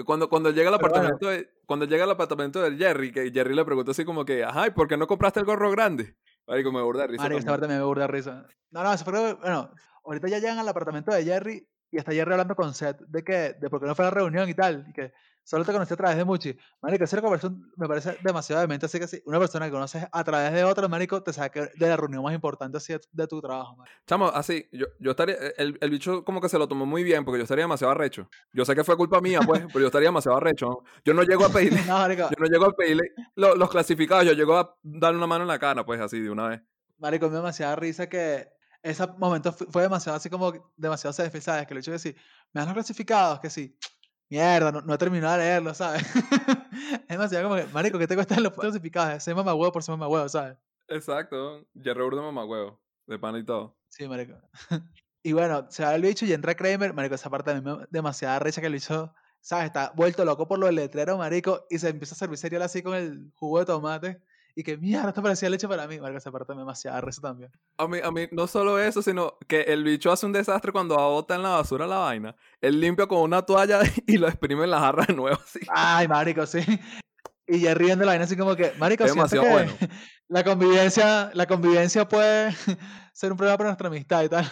[0.07, 0.87] Cuando, cuando llega bueno.
[0.87, 4.43] apartamento de, cuando llega al apartamento de Jerry, que Jerry le pregunta así como que,
[4.43, 6.17] ajá, ¿y por qué no compraste el gorro grande?
[6.47, 7.23] Marico, me burda risa.
[7.23, 8.47] Marico, esta parte me burda risa.
[8.71, 9.71] No, no, eso fue, bueno,
[10.05, 13.55] ahorita ya llegan al apartamento de Jerry y está Jerry hablando con Seth de que,
[13.61, 15.13] de por qué no fue a la reunión y tal, y que
[15.47, 16.57] solo te conocí a través de Muchi.
[16.83, 20.25] Marico, esa conversación me parece demasiado demente, así que si una persona que conoces a
[20.25, 23.77] través de otra, marico, te saca de la reunión más importante así de, tu trabajo,
[23.77, 23.97] marico.
[24.07, 27.25] Chamo, así, yo, yo estaría, el, el bicho como que se lo tomó muy bien
[27.25, 28.29] porque yo estaría demasiado arrecho.
[28.53, 30.83] Yo sé que fue culpa mía, pues, pero yo estaría demasiado arrecho.
[31.05, 34.25] Yo no llego a pedirle, No, marico, yo no llego a pedirle lo- los clasificados,
[34.27, 36.61] yo llego a darle una mano en la cara, pues, así, de una vez.
[36.99, 38.49] marico, me demasiada risa que
[38.83, 41.67] ese momento fu- fue demasiado así como demasiado selfie, ¿sabes?
[41.67, 42.17] Que el hecho de decir,
[42.53, 43.77] me dan los clasificados, que sí,
[44.29, 46.03] mierda, no, no he terminado de leerlo, ¿sabes?
[47.03, 49.17] es demasiado como que, marico, ¿qué te cuestan los clasificados?
[49.17, 50.57] Ese mamá huevo por ser mamá huevo, ¿sabes?
[50.89, 51.67] Exacto.
[51.75, 52.81] Jerry burda mamagüevo.
[53.07, 53.77] De pan y todo.
[53.89, 54.35] Sí, marico.
[55.23, 58.39] y bueno, se va el bicho y entra Kramer, marico, esa parte de mí demasiada
[58.39, 59.67] risa que el bicho, ¿sabes?
[59.67, 62.83] Está vuelto loco por lo del letrero, marico, y se empieza a servir cereal así
[62.83, 64.23] con el jugo de tomate.
[64.59, 66.01] Y que mierda, esto parecía leche para mí.
[66.01, 67.53] Marico, esa parte demasiada risa también.
[67.77, 70.97] A mí, a mí, no solo eso, sino que el bicho hace un desastre cuando
[70.97, 72.35] bota en la basura la vaina.
[72.63, 75.61] Él limpia con una toalla y lo exprime en la jarra de nuevo, así.
[75.69, 76.61] Ay, marico, sí.
[77.47, 79.73] Y ya riendo la vaina así como que, marico, Es demasiado que bueno.
[80.29, 82.53] la convivencia, la convivencia puede
[83.13, 84.51] ser un problema para nuestra amistad y tal.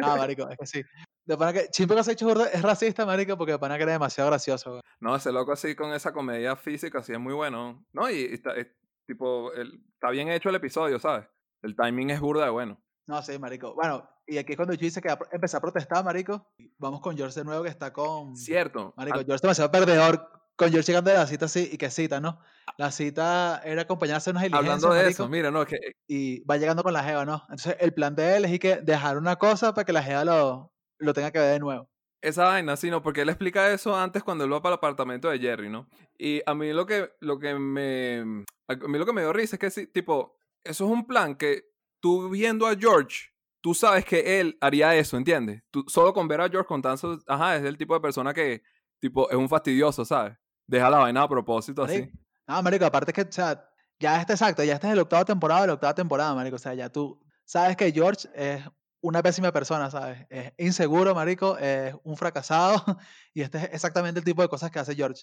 [0.00, 0.82] ah, marico, es que sí.
[1.26, 3.84] De pana que Chimpe que has hecho burda es racista, marico, porque de pana que
[3.84, 4.70] era demasiado gracioso.
[4.72, 4.82] güey.
[5.00, 7.84] No, ese loco así con esa comedia física, así es muy bueno.
[7.92, 8.66] No, y, y está, es,
[9.06, 11.26] tipo, el- está bien hecho el episodio, ¿sabes?
[11.62, 12.80] El timing es burda de bueno.
[13.06, 13.74] No, sí, marico.
[13.74, 16.50] Bueno, y aquí es cuando yo dice que va a protestar, marico.
[16.78, 18.36] Vamos con George de nuevo, que está con...
[18.36, 18.92] Cierto.
[18.96, 20.30] Marico, George demasiado perdedor.
[20.56, 22.38] Con George llegando de la cita así, y que cita, ¿no?
[22.78, 26.44] La cita era acompañar a unas diligencias, hablando de marico, eso, mira, no, que y
[26.44, 27.42] va llegando con la jeva, ¿no?
[27.48, 30.72] Entonces, el plan de él es que dejar una cosa para que la jeva lo,
[30.98, 31.88] lo tenga que ver de nuevo.
[32.24, 35.38] esa vaina, sino porque él explica eso antes cuando él va para el apartamento de
[35.38, 35.88] Jerry, ¿no?
[36.18, 38.44] Y a mí lo que, lo que me.
[38.66, 41.34] A mí lo que me dio risa es que sí, tipo, eso es un plan
[41.36, 41.64] que
[42.00, 43.30] tú viendo a George,
[43.60, 45.62] tú sabes que él haría eso, ¿entiendes?
[45.70, 48.62] Tú, solo con ver a George Contanzo, ajá, es el tipo de persona que,
[48.98, 50.36] tipo, es un fastidioso, ¿sabes?
[50.66, 52.10] Deja la vaina a propósito así.
[52.46, 55.24] No, marico, aparte es que, o sea, ya este exacto, ya este es el octavo
[55.26, 56.56] temporada de la octava temporada, marico.
[56.56, 58.62] O sea, ya tú sabes que George es
[59.04, 60.26] una pésima persona, ¿sabes?
[60.30, 62.82] Es inseguro, marico, es un fracasado
[63.34, 65.22] y este es exactamente el tipo de cosas que hace George.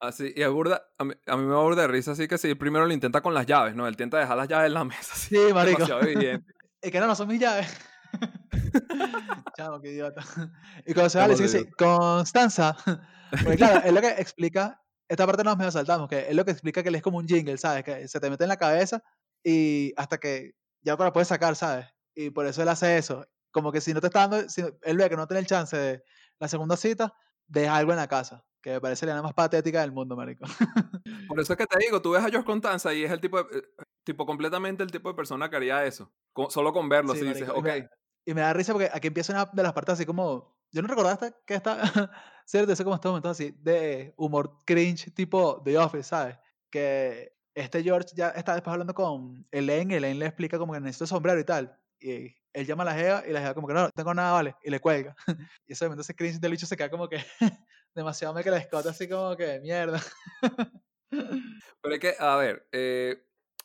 [0.00, 2.38] Así, y es burda, a mí, a mí me va burda de risa, así que
[2.38, 3.86] sí, primero lo intenta con las llaves, ¿no?
[3.86, 5.36] Él intenta dejar las llaves en la mesa, así.
[5.36, 5.84] Sí, marico.
[6.82, 7.68] Y que no, no son mis llaves.
[9.58, 10.24] Chavo, qué idiota.
[10.86, 12.74] Y cuando se va, le dice sí, Constanza.
[13.30, 16.52] Porque claro, es lo que explica, esta parte nos medio saltamos, que es lo que
[16.52, 17.84] explica que él es como un jingle, ¿sabes?
[17.84, 19.02] Que se te mete en la cabeza
[19.44, 21.86] y hasta que ya no la puedes sacar, ¿sabes?
[22.14, 23.26] Y por eso él hace eso.
[23.50, 25.76] Como que si no te está dando, si él ve que no tiene el chance
[25.76, 26.02] de
[26.38, 27.12] la segunda cita,
[27.46, 28.44] deja algo en la casa.
[28.62, 30.44] Que me parece la más patética del mundo, marico.
[31.28, 33.42] Por eso es que te digo, tú ves a George Constanza y es el tipo
[33.42, 33.62] de, eh,
[34.04, 36.12] tipo completamente el tipo de persona que haría eso.
[36.32, 37.66] Con- solo con verlo, Sí, dices, marico, y ok.
[37.66, 37.88] me-
[38.26, 40.58] Y me da risa porque aquí empieza una de las partes así como.
[40.72, 41.80] Yo no recordaba hasta que esta.
[42.44, 46.36] Cierto, eso como estos momentos así de humor cringe tipo The Office, ¿sabes?
[46.70, 50.80] Que este George ya está después hablando con Elaine y Elaine le explica como que
[50.80, 51.78] necesito sombrero y tal.
[52.00, 54.32] Y él llama a la Jeva y la Jeva como que no, no tengo nada,
[54.32, 54.56] vale.
[54.62, 55.14] Y le cuelga.
[55.66, 57.18] Y ese momento ese cringe del bicho se queda como que
[57.94, 60.00] demasiado me que le escota así como que mierda.
[61.10, 63.24] Pero es que, a ver, eh,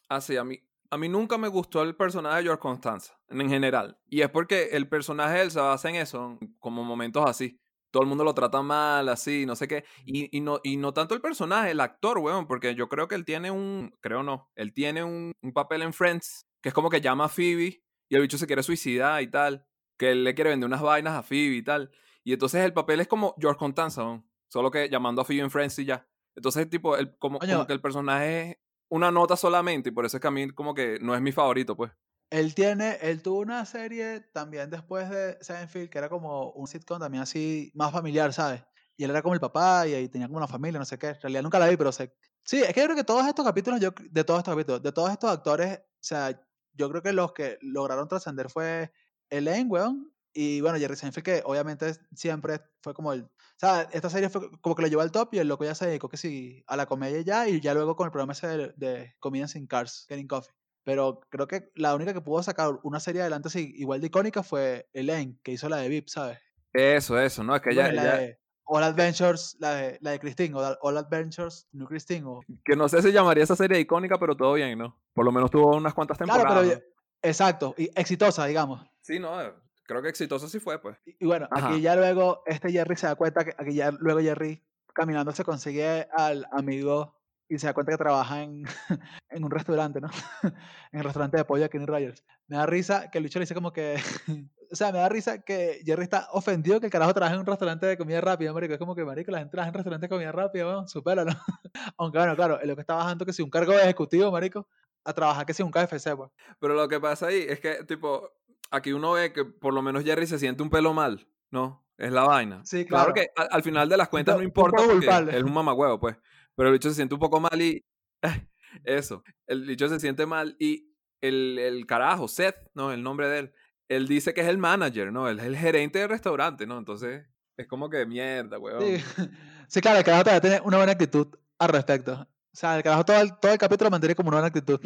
[0.09, 3.99] así, a mí, a mí nunca me gustó el personaje de George Constanza, en general.
[4.07, 7.59] Y es porque el personaje él se basa en eso, como momentos así.
[7.91, 9.85] Todo el mundo lo trata mal, así, no sé qué.
[10.05, 13.15] Y, y no, y no tanto el personaje, el actor, weón, porque yo creo que
[13.15, 16.89] él tiene un, creo no, él tiene un, un papel en Friends, que es como
[16.89, 19.65] que llama a Phoebe y el bicho se quiere suicidar y tal,
[19.97, 21.91] que él le quiere vender unas vainas a Phoebe y tal.
[22.23, 25.51] Y entonces el papel es como George Constanza, weón, solo que llamando a Phoebe en
[25.51, 26.07] Friends y ya.
[26.35, 28.57] Entonces, tipo, el, como, como que el personaje es
[28.89, 31.31] una nota solamente y por eso es que a mí como que no es mi
[31.31, 31.91] favorito, pues.
[32.31, 36.99] Él tiene, él tuvo una serie también después de Seinfeld que era como un sitcom
[36.99, 38.63] también así más familiar, ¿sabes?
[38.97, 41.07] Y él era como el papá y ahí tenía como una familia, no sé qué.
[41.07, 42.13] En realidad nunca la vi, pero sé.
[42.43, 44.91] Sí, es que yo creo que todos estos capítulos, yo, de todos estos capítulos, de
[44.91, 46.44] todos estos actores, o sea,
[46.75, 48.91] yo creo que los que lograron trascender fue
[49.29, 50.11] Elaine, weón.
[50.37, 53.21] Y bueno, Jerry Seinfeld, que obviamente siempre fue como el.
[53.23, 55.73] O sea, esta serie fue como que lo llevó al top y el loco ya
[55.75, 58.47] se dedicó que sí a la comedia ya y ya luego con el programa ese
[58.47, 60.53] de, de sin Cars, Getting Coffee.
[60.83, 64.43] Pero creo que la única que pudo sacar una serie adelante así, igual de icónica
[64.43, 66.37] fue Elaine, que hizo la de VIP, ¿sabes?
[66.73, 67.55] Eso, eso, ¿no?
[67.55, 70.97] Es que Bueno, la ella- de All Adventures, la de, la de Christine, o All
[70.97, 72.23] Adventures, New Christine.
[72.25, 72.41] O...
[72.63, 74.97] que no sé si llamaría esa serie icónica, pero todo bien, ¿no?
[75.13, 76.63] Por lo menos tuvo unas cuantas Claro, temporadas.
[76.63, 76.81] pero ¿no?
[76.81, 78.81] ya- exacto, y exitosa, digamos.
[79.01, 79.53] Sí, no, eh,
[79.85, 80.97] creo que exitoso sí fue, pues.
[81.05, 81.67] Y, y bueno, Ajá.
[81.69, 85.43] aquí ya luego este Jerry se da cuenta que aquí ya luego Jerry caminando se
[85.43, 87.15] consigue al amigo
[87.47, 88.63] y se da cuenta que trabaja en,
[89.29, 90.09] en un restaurante, ¿no?
[90.91, 92.23] en el restaurante de pollo de Kenny Rogers.
[92.47, 93.95] Me da risa que el bicho le dice como que,
[94.71, 97.45] o sea, me da risa que Jerry está ofendido que el carajo trabaja en un
[97.45, 98.73] restaurante de comida rápida, marico.
[98.73, 101.31] Es como que, marico, la gente trabaja en restaurante de comida rápida, weón, supéralo.
[101.97, 104.67] Aunque bueno, claro, es lo que está bajando que si un cargo de ejecutivo, marico,
[105.03, 106.31] a trabajar que si un KFC, pues.
[106.59, 108.31] Pero lo que pasa ahí es que, tipo,
[108.71, 111.83] aquí uno ve que por lo menos Jerry se siente un pelo mal, ¿no?
[111.97, 112.61] Es la vaina.
[112.65, 113.13] Sí, Claro claro.
[113.13, 116.17] que al, al final de las cuentas no importa porque es un mamagüevo, pues.
[116.55, 117.83] Pero el bicho se siente un poco mal y...
[118.83, 119.23] Eso.
[119.47, 120.94] El bicho se siente mal y
[121.27, 122.91] el, el carajo, Seth, ¿no?
[122.91, 123.53] El nombre de él.
[123.87, 125.29] Él dice que es el manager, ¿no?
[125.29, 126.77] Él es el gerente del restaurante, ¿no?
[126.77, 127.25] Entonces,
[127.57, 128.81] es como que mierda, weón.
[128.81, 128.97] Sí,
[129.67, 131.27] sí, claro, el carajo todavía tiene una buena actitud
[131.59, 132.13] al respecto.
[132.13, 134.79] O sea, el carajo todo el, todo el capítulo mantiene como una buena actitud.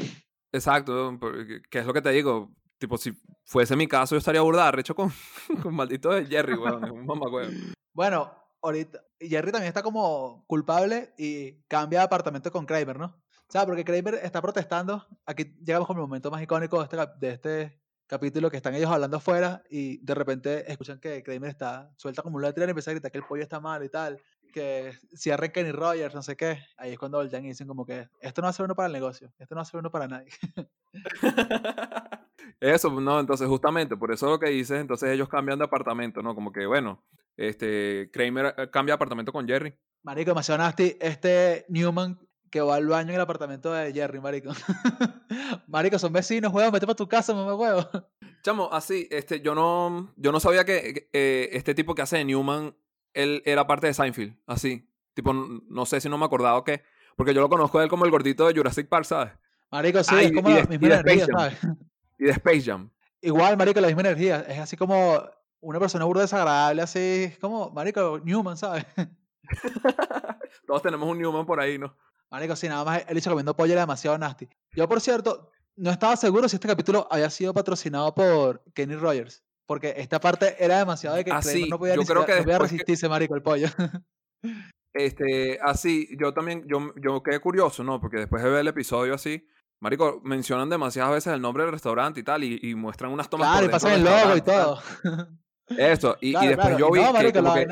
[0.51, 1.17] Exacto,
[1.69, 2.51] que es lo que te digo.
[2.77, 5.11] Tipo, si fuese mi caso, yo estaría burdar, hecho con,
[5.63, 6.83] con maldito de Jerry, weón.
[6.83, 7.51] Es un mamagüevo.
[7.93, 13.21] Bueno, ahorita Jerry también está como culpable y cambia de apartamento con Kramer, ¿no?
[13.49, 15.07] O sea, porque Kramer está protestando.
[15.25, 18.91] Aquí llegamos con el momento más icónico de este, de este capítulo que están ellos
[18.91, 22.91] hablando afuera y de repente escuchan que Kramer está suelta como un lateral y empieza
[22.91, 24.21] a gritar que el pollo está mal y tal,
[24.53, 26.59] que cierren Kenny Rogers, no sé qué.
[26.77, 28.85] Ahí es cuando voltean y dicen como que esto no va a ser uno para
[28.85, 30.29] el negocio, esto no va a ser uno para nadie.
[32.59, 36.35] Eso, no, entonces justamente, por eso lo que dices, entonces ellos cambian de apartamento, ¿no?
[36.35, 37.03] Como que, bueno,
[37.37, 39.73] este, Kramer eh, cambia de apartamento con Jerry.
[40.03, 40.97] Marico, demasiado nasty.
[40.99, 44.51] Este Newman que va al baño en el apartamento de Jerry, marico.
[45.67, 47.85] marico, son vecinos, huevo, vete para tu casa, mamá, huevo.
[48.43, 52.17] Chamo, así, este, yo no, yo no sabía que que, eh, este tipo que hace
[52.17, 52.75] de Newman,
[53.13, 54.89] él era parte de Seinfeld, así.
[55.13, 56.83] Tipo, no sé si no me acordaba o qué,
[57.15, 59.33] porque yo lo conozco a él como el gordito de Jurassic Park, ¿sabes?
[59.71, 61.25] Marico, sí, Ah, es como y la misma y energía.
[61.25, 61.57] ¿sabes?
[62.17, 62.89] Y de Space Jam.
[63.21, 64.45] Igual, marico, la misma energía.
[64.47, 65.21] Es así como
[65.61, 68.85] una persona burda desagradable, así, como, marico, Newman, ¿sabes?
[70.67, 71.95] Todos tenemos un Newman por ahí, ¿no?
[72.31, 74.47] Marico, sí, nada más el hecho comiendo pollo era demasiado nasty.
[74.75, 79.43] Yo, por cierto, no estaba seguro si este capítulo había sido patrocinado por Kenny Rogers.
[79.67, 82.33] Porque esta parte era demasiado de que Ah, sí, no podía, yo creo siquiera- que
[82.39, 83.67] no podía que- resistirse, marico, el pollo.
[84.91, 88.01] Este, así, yo también, yo, yo quedé curioso, ¿no?
[88.01, 89.47] Porque después de ver el episodio así,
[89.81, 93.47] Marico, mencionan demasiadas veces el nombre del restaurante y tal, y, y muestran unas tomas
[93.49, 94.81] claro, y por pasan el logo y todo.
[95.69, 96.77] Eso, y, después claro.
[96.79, 97.67] yo vi no, que, marico, como que-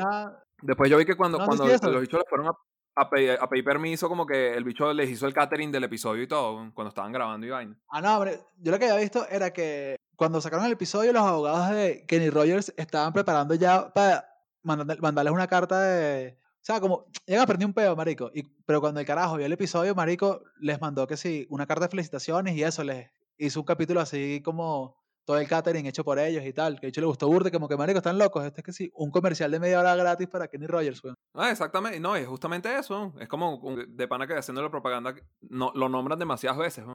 [0.62, 2.52] después yo vi que cuando, No, cuando los bichos le fueron a,
[3.00, 6.22] a pedir, a pedir permiso, como que el bicho les hizo el catering del episodio
[6.22, 7.78] y todo, cuando estaban grabando y vaina.
[7.88, 11.22] Ah, no, hombre, yo lo que había visto era que cuando sacaron el episodio, los
[11.22, 14.28] abogados de Kenny Rogers estaban preparando ya para
[14.62, 16.38] mandar- mandarles una carta de.
[16.40, 18.30] O sea, como, ya aprendí un pedo, marico.
[18.34, 21.84] Y, pero cuando el carajo vio el episodio, marico, les mandó que sí, una carta
[21.86, 24.97] de felicitaciones y eso, les hizo un capítulo así como
[25.28, 26.76] todo el catering hecho por ellos y tal.
[26.80, 28.46] Que de hecho le gustó burde, como que, marico, están locos.
[28.46, 31.14] Este es que sí, un comercial de media hora gratis para Kenny Rogers, weón.
[31.34, 35.70] Ah, exactamente, no, es justamente eso, es como un- de pana que haciéndole propaganda, no,
[35.74, 36.86] lo nombran demasiadas veces,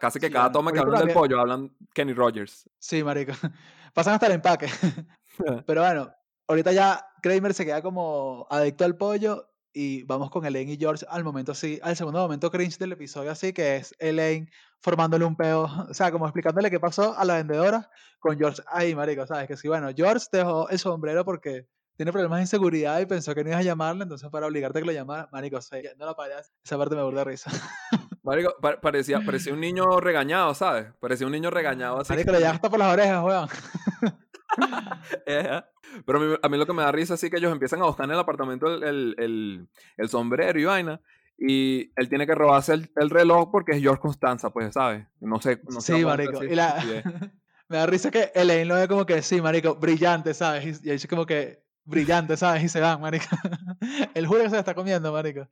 [0.00, 2.66] casi que Sí, cada toma que hablan del pollo hablan Kenny Rogers.
[2.78, 3.32] Sí, marico.
[3.92, 4.68] Pasan hasta el empaque.
[5.66, 6.10] Pero bueno,
[6.48, 11.04] ahorita ya Kramer se queda como adicto al pollo y vamos con Elaine y George
[11.10, 15.36] al momento así, al segundo momento cringe del episodio así, que es Elaine formándole un
[15.36, 19.46] peo, o sea, como explicándole qué pasó a la vendedora con George ahí, marico, ¿sabes?
[19.46, 23.42] Que sí, bueno, George dejó el sombrero porque tiene problemas de inseguridad y pensó que
[23.44, 26.14] no ibas a llamarle, entonces para obligarte a que lo llamara, marico, sí, no la
[26.14, 27.50] paras, esa parte me burda de risa.
[28.22, 30.86] Marico, pa- parecía, parecía un niño regañado, ¿sabes?
[30.98, 32.12] Parecía un niño regañado así.
[32.12, 33.48] Marico, le llamas hasta por las orejas, weón.
[36.04, 37.86] Pero a mí, a mí lo que me da risa es que ellos empiezan a
[37.86, 41.00] buscar en el apartamento el, el, el- el sombrero y vaina.
[41.38, 45.06] Y él tiene que robarse el, el reloj porque es George Constanza, pues, ¿sabes?
[45.20, 45.60] No sé.
[45.68, 46.42] No Sí, marico.
[46.42, 46.82] Y la...
[47.68, 50.64] me da risa que Elaine lo ve como que sí, marico, brillante, ¿sabes?
[50.64, 52.64] Y, y dice como que brillante, ¿sabes?
[52.64, 53.26] Y se van, marico.
[54.14, 55.46] El que se la está comiendo, marico.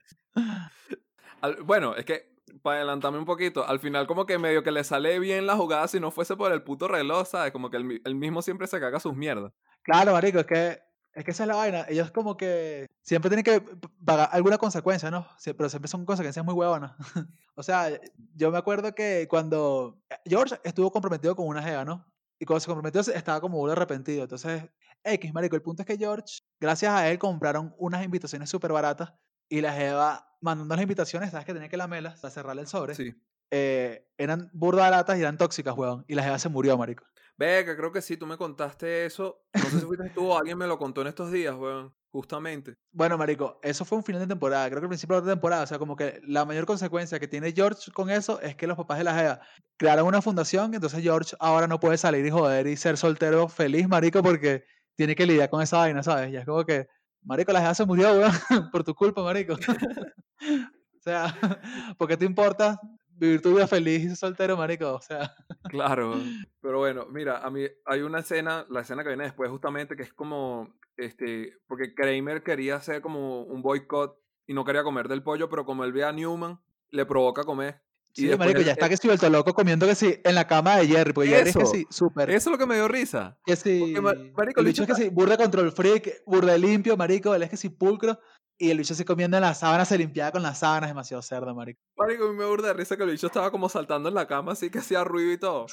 [1.63, 2.34] Bueno, es que,
[2.65, 5.87] para adelantarme un poquito, al final como que medio que le sale bien la jugada
[5.87, 7.51] si no fuese por el puto reloj, ¿sabes?
[7.51, 9.53] Como que mi- él mismo siempre se caga sus mierdas.
[9.83, 10.79] Claro, marico, es que,
[11.13, 11.85] es que esa es la vaina.
[11.87, 13.61] Ellos como que siempre tienen que
[14.03, 15.27] pagar alguna consecuencia, ¿no?
[15.43, 16.93] Pero siempre son consecuencias muy huevonas.
[17.55, 17.87] o sea,
[18.33, 22.03] yo me acuerdo que cuando George estuvo comprometido con una jeva, ¿no?
[22.39, 24.23] y cuando se comprometió estaba como muy arrepentido.
[24.23, 24.63] Entonces,
[25.03, 29.13] X, marico, el punto es que George, gracias a él, compraron unas invitaciones súper baratas
[29.49, 32.95] y la Jeva mandando las invitaciones, sabes que tenía que lamelas para cerrarle el sobre.
[32.95, 33.13] Sí.
[33.51, 36.05] Eh, eran burda baratas y eran tóxicas, weón.
[36.07, 37.03] Y la Jeva se murió, marico.
[37.37, 39.45] Venga, creo que sí, tú me contaste eso.
[39.53, 41.93] No sé si fuiste tú o alguien me lo contó en estos días, weón.
[42.11, 42.75] Justamente.
[42.93, 44.69] Bueno, marico, eso fue un final de temporada.
[44.69, 45.63] Creo que al principio de la temporada.
[45.63, 48.77] O sea, como que la mayor consecuencia que tiene George con eso es que los
[48.77, 49.41] papás de la Jeva
[49.75, 50.73] crearon una fundación.
[50.73, 54.63] Entonces George ahora no puede salir y joder y ser soltero feliz, marico, porque
[54.95, 56.31] tiene que lidiar con esa vaina, ¿sabes?
[56.31, 56.87] Y es como que,
[57.25, 58.31] marico, la Jeva se murió, weón,
[58.71, 59.53] por tu culpa, marico.
[60.95, 61.35] o sea,
[61.97, 64.93] ¿por qué te importa vivir tu vida feliz y soltero, marico?
[64.93, 65.35] O sea...
[65.69, 66.15] Claro,
[66.61, 70.03] pero bueno, mira, a mí hay una escena, la escena que viene después justamente, que
[70.03, 75.23] es como, este, porque Kramer quería hacer como un boicot y no quería comer del
[75.23, 76.59] pollo, pero como él ve a Newman,
[76.91, 77.81] le provoca comer.
[78.15, 80.87] Sí, marico, ya está que estoy vuelto loco comiendo que sí, en la cama de
[80.87, 82.29] Jerry, porque Jerry es que sí, súper.
[82.29, 83.37] Eso es lo que me dio risa.
[83.45, 87.43] Que sí, marico, el bicho es que sí, burda control freak, burda limpio, marico, él
[87.43, 88.17] es que sí, pulcro,
[88.57, 91.53] y el bicho se comiendo en la sábana, se limpiaba con las sábanas, demasiado cerdo,
[91.53, 91.81] marico.
[91.97, 94.27] Marico, a mí me burda de risa que el bicho estaba como saltando en la
[94.27, 95.65] cama, así que hacía ruido y todo.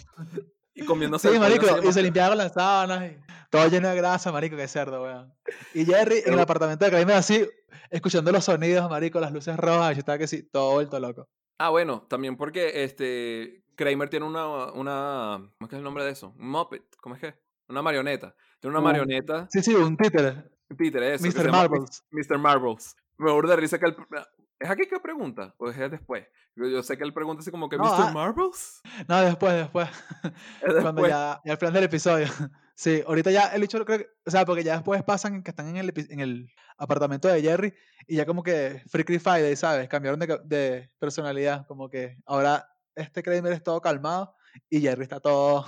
[0.74, 3.16] Y comiéndose Sí, marico, y se limpiaba con las sábanas, y
[3.50, 5.32] todo lleno de grasa, marico, qué cerdo, weón.
[5.74, 7.48] Y Jerry en el apartamento de Kramer así,
[7.88, 11.28] escuchando los sonidos, marico, las luces rojas, y yo estaba que sí, todo vuelto loco.
[11.58, 16.04] Ah, bueno, también porque este Kramer tiene una, una ¿cómo es que es el nombre
[16.04, 16.34] de eso?
[16.38, 17.34] Un Muppet, ¿cómo es que?
[17.68, 18.34] Una marioneta.
[18.60, 19.46] Tiene una marioneta.
[19.50, 20.44] Sí, sí, un títere.
[20.76, 21.26] Títere, eso.
[21.26, 21.50] Mr.
[21.50, 22.04] Marbles.
[22.10, 22.38] Mr.
[22.38, 22.96] Marbles.
[23.18, 23.96] Me aburre de risa que él...
[24.62, 25.54] ¿Es aquí que pregunta?
[25.58, 26.24] ¿O es después?
[26.54, 27.94] Yo, sé que él pregunta así como que No, Mr.
[27.98, 28.10] ah.
[28.12, 28.80] Marbles.
[29.08, 29.88] No, después, después.
[30.62, 31.10] Es Cuando después.
[31.10, 32.26] ya, ya al final del episodio.
[32.74, 35.68] Sí, ahorita ya el hecho, creo que, o sea, porque ya después pasan que están
[35.68, 37.74] en el, en el apartamento de Jerry
[38.08, 39.88] y ya como que Freaky Friday, ¿sabes?
[39.88, 44.34] Cambiaron de, personalidad, como que ahora este Kramer es todo calmado
[44.70, 45.66] y Jerry está todo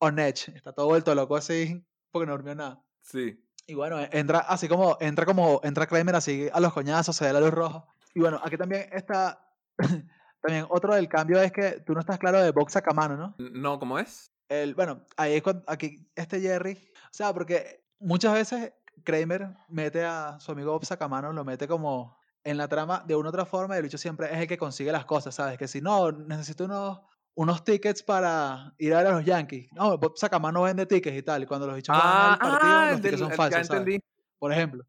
[0.00, 2.82] on edge, está todo vuelto loco así porque no durmió nada.
[3.00, 3.40] Sí.
[3.68, 7.34] Y bueno, entra así como, entra como, entra Kramer así a los coñazos, se da
[7.34, 7.86] la luz roja.
[8.14, 9.48] Y bueno, aquí también está,
[10.42, 13.34] también otro del cambio es que tú no estás claro de Box Sakamano, ¿no?
[13.38, 14.32] No, ¿cómo es?
[14.48, 16.72] El, bueno, ahí es cuando, aquí este Jerry,
[17.04, 18.72] o sea, porque muchas veces
[19.04, 23.28] Kramer mete a su amigo Bob Sacamano, lo mete como en la trama de una
[23.28, 25.56] u otra forma y el bicho siempre es el que consigue las cosas, ¿sabes?
[25.56, 27.00] Que si no, necesito unos,
[27.34, 29.68] unos tickets para ir a ver a los Yankees.
[29.72, 32.72] No, Bob Sacamano vende tickets y tal, y cuando los bichos van Ah, al partido,
[32.78, 34.00] ah, los tickets del- son falsos, ¿sabes?
[34.38, 34.84] Por ejemplo.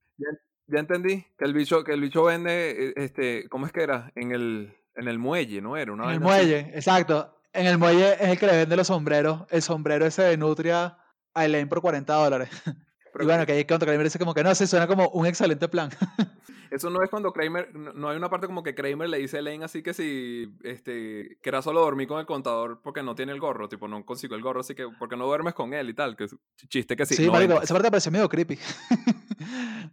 [0.68, 4.12] Ya entendí que el bicho, que el bicho vende, eh, este, ¿cómo es que era?
[4.16, 5.92] En el, en el muelle, ¿no era?
[5.92, 6.24] Una En el así.
[6.24, 7.38] muelle, exacto.
[7.52, 10.98] En el muelle es el que le vende los sombreros, el sombrero ese de Nutria
[11.34, 12.50] a Elaine por 40 dólares.
[13.14, 15.28] Pero y bueno, que ahí contra Kramer dice como que no, sí, suena como un
[15.28, 15.92] excelente plan.
[16.72, 19.38] Eso no es cuando Kramer, no no hay una parte como que Kramer le dice
[19.38, 23.14] a Elaine así que si, este, que era solo dormir con el contador porque no
[23.14, 25.90] tiene el gorro, tipo, no consiguió el gorro, así que, porque no duermes con él
[25.90, 26.26] y tal, que
[26.70, 27.14] chiste que sí.
[27.14, 28.58] Sí, no marico, esa parte me pareció medio creepy.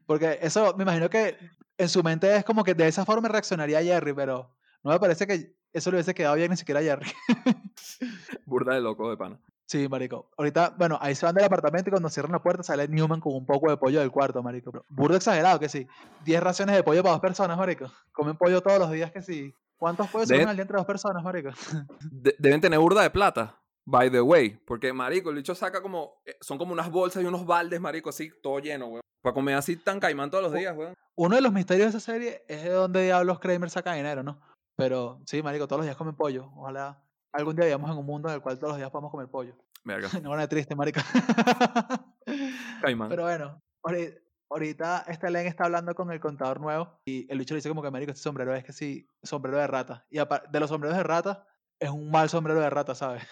[0.07, 1.37] Porque eso, me imagino que
[1.79, 5.27] en su mente es como que de esa forma reaccionaría Jerry, pero no me parece
[5.27, 7.11] que eso le hubiese quedado bien ni siquiera a Jerry.
[8.47, 9.39] Burda de loco de pana.
[9.67, 10.29] Sí, marico.
[10.37, 13.35] Ahorita, bueno, ahí se van del apartamento y cuando cierran la puerta sale Newman con
[13.35, 14.73] un poco de pollo del cuarto, marico.
[14.89, 15.87] Burdo exagerado, que sí.
[16.25, 17.87] 10 raciones de pollo para dos personas, marico.
[18.11, 19.55] Comen pollo todos los días, que sí.
[19.77, 21.51] ¿Cuántos pollos se De- comen al día entre dos personas, marico?
[22.11, 26.21] De- deben tener burda de plata, by the way, porque, marico, el bicho saca como,
[26.27, 29.01] eh, son como unas bolsas y unos baldes, marico, así, todo lleno, weón.
[29.23, 30.95] Para comer así tan caimán todos los días, weón.
[31.17, 34.41] Uno de los misterios de esa serie es de dónde diablos Kramer saca dinero, ¿no?
[34.77, 36.51] Pero sí, marico, todos los días comen pollo.
[36.57, 39.29] Ojalá algún día vivamos en un mundo en el cual todos los días podamos comer
[39.29, 39.55] pollo.
[39.85, 41.01] Verga, No, bueno, triste, marico.
[42.81, 43.09] caimán.
[43.09, 44.19] Pero bueno, ahori-
[44.49, 47.83] ahorita este Len está hablando con el contador nuevo y el bicho le dice como
[47.83, 50.07] que, marico, este sombrero es que sí, sombrero de rata.
[50.11, 51.47] Y de los sombreros de rata,
[51.79, 53.23] es un mal sombrero de rata, ¿sabes?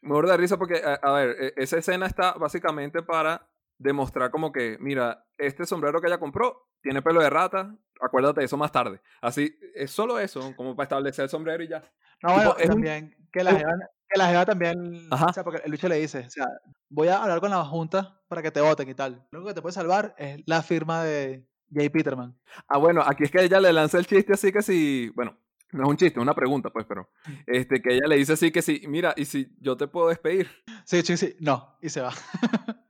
[0.00, 3.46] Me de risa porque, a, a ver, e- esa escena está básicamente para
[3.78, 8.46] demostrar como que, mira, este sombrero que ella compró tiene pelo de rata, acuérdate de
[8.46, 9.00] eso más tarde.
[9.20, 11.82] Así, es solo eso, como para establecer el sombrero y ya.
[12.22, 13.72] No, bueno, es un- también que la jeva,
[14.08, 15.26] que la jeva también, Ajá.
[15.26, 16.46] o sea, porque el le dice, o sea,
[16.88, 19.26] voy a hablar con la junta para que te voten y tal.
[19.30, 22.36] Lo único que te puede salvar es la firma de Jay Peterman.
[22.68, 25.36] Ah, bueno, aquí es que ella le lanza el chiste así que si, bueno,
[25.72, 27.10] no es un chiste, es una pregunta, pues, pero,
[27.46, 30.48] este, que ella le dice así que si, mira, y si yo te puedo despedir,
[30.84, 32.12] Sí, sí, sí, no, y se va.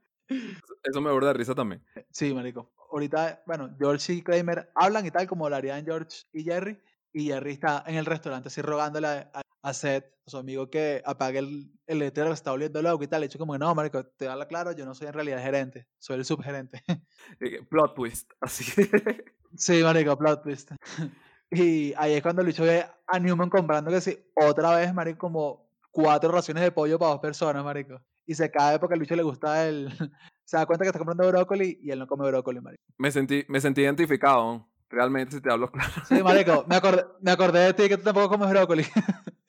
[0.83, 1.83] eso me de risa también.
[2.11, 2.71] Sí, marico.
[2.91, 6.79] Ahorita, bueno, George y Kramer hablan y tal, como lo harían George y Jerry.
[7.11, 10.69] Y Jerry está en el restaurante así rogándole a, a- a Seth, a su amigo,
[10.69, 13.21] que apague el, el letrero que está volviendo loco y tal.
[13.21, 15.39] Le dicho como que no, marico, te da la claro, yo no soy en realidad
[15.39, 16.81] el gerente, soy el subgerente.
[17.69, 18.63] Plot twist, así.
[19.55, 20.71] sí, marico, plot twist.
[21.51, 25.17] y ahí es cuando el bicho ve a Newman comprando que sí, otra vez, marico,
[25.19, 27.99] como cuatro raciones de pollo para dos personas, marico.
[28.29, 29.89] Y se cae porque al bicho le gusta el...
[30.45, 32.83] se da cuenta que está comprando brócoli y él no come brócoli, marico.
[32.99, 35.91] Me sentí, me sentí identificado, realmente, si te hablo claro.
[36.07, 38.85] Sí, marico, me acordé, me acordé de ti que tú tampoco comes brócoli.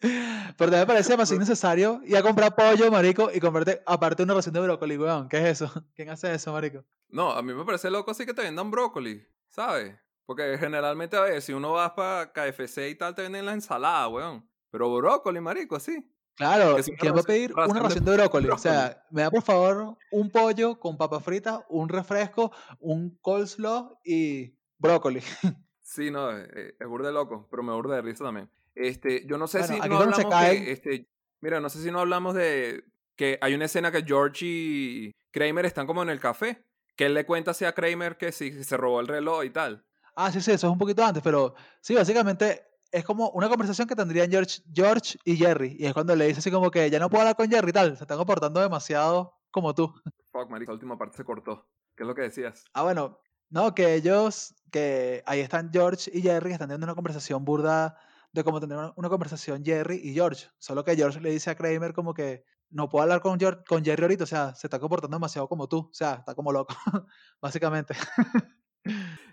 [0.57, 4.55] Pero me parece demasiado innecesario ir a comprar pollo, marico, y comprarte aparte una ración
[4.55, 5.29] de brócoli, weón.
[5.29, 5.71] ¿Qué es eso?
[5.95, 6.83] ¿Quién hace eso, marico?
[7.11, 9.95] No, a mí me parece loco así que te vendan brócoli, ¿sabes?
[10.25, 14.09] Porque generalmente, a ver, si uno va para KFC y tal, te venden la ensalada,
[14.09, 14.49] weón.
[14.71, 16.11] Pero brócoli, marico, así.
[16.37, 18.47] Claro, Que es una ¿quién va a pedir una ración de brócoli?
[18.47, 18.63] O brócoli.
[18.63, 24.55] sea, me da por favor un pollo con papas fritas, un refresco, un coleslaw y
[24.79, 25.21] brócoli.
[25.83, 28.49] Sí, no, eh, eh, es burde loco, pero me burde de risa también.
[28.77, 31.09] Este, yo no sé Bueno, si no se hablamos caen- de, este,
[31.41, 32.85] mira, no sé si no hablamos de
[33.17, 36.65] que hay una escena que George y Kramer están como en el café,
[36.95, 39.85] que él le cuenta así a Kramer que si se robó el reloj y tal.
[40.15, 42.63] Ah, sí, sí, eso es un poquito antes, pero sí, básicamente
[42.93, 45.77] es como una conversación que tendrían George, George y Jerry.
[45.79, 47.73] Y es cuando le dice así como que ya no puedo hablar con Jerry y
[47.73, 49.95] tal, se están comportando demasiado como tú.
[50.33, 51.69] Fuck, marico, la última parte se cortó.
[51.97, 52.65] ¿Qué es lo que decías?
[52.73, 53.19] Ah, bueno,
[53.49, 57.99] no, que ellos, que ahí están George y Jerry, están teniendo una conversación burda
[58.33, 60.47] de cómo tener una- una conversación Jerry y George.
[60.59, 63.85] Solo que George le dice a Kramer como que no puedo hablar con, George, con
[63.85, 66.75] Jerry ahorita, o sea, se está comportando demasiado como tú, o sea, está como loco,
[67.43, 67.95] básicamente.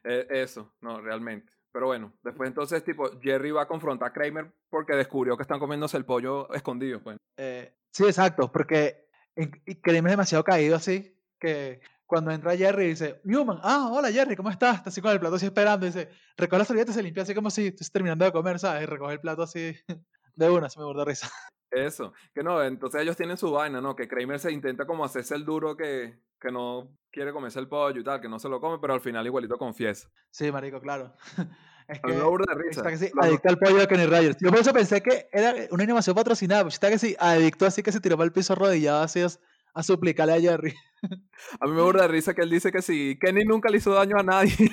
[0.03, 1.53] Eh, eso, no, realmente.
[1.71, 5.59] Pero bueno, después entonces, tipo, Jerry va a confrontar a Kramer porque descubrió que están
[5.59, 7.17] comiéndose el pollo escondido, pues.
[7.37, 9.07] Eh, sí, exacto, porque
[9.81, 14.49] Kramer es demasiado caído así, que cuando entra Jerry dice, Newman, ah, hola Jerry, ¿cómo
[14.49, 14.77] estás?
[14.77, 17.49] Está así con el plato así esperando, dice, recoge la servilleta se limpia así como
[17.49, 18.83] si estuviese terminando de comer, ¿sabes?
[18.83, 19.75] Y recoge el plato así
[20.35, 21.29] de una, se me borda risa.
[21.71, 23.95] Eso, que no, entonces ellos tienen su vaina, ¿no?
[23.95, 27.99] Que Kramer se intenta como hacerse el duro que, que no quiere comerse el pollo
[27.99, 30.09] y tal, que no se lo come, pero al final igualito confiesa.
[30.31, 31.13] Sí, marico, claro.
[31.87, 32.81] Es A mí que de risa.
[32.81, 34.35] está que sí, adicto al pollo de Kenny Rogers.
[34.41, 37.81] Yo por eso pensé que era una animación patrocinada, pero está que sí, adicto así
[37.81, 39.27] que se tiró para el piso arrodillado así a,
[39.73, 40.73] a suplicarle a Jerry.
[41.61, 43.93] A mí me burda de risa que él dice que sí, Kenny nunca le hizo
[43.93, 44.69] daño a nadie.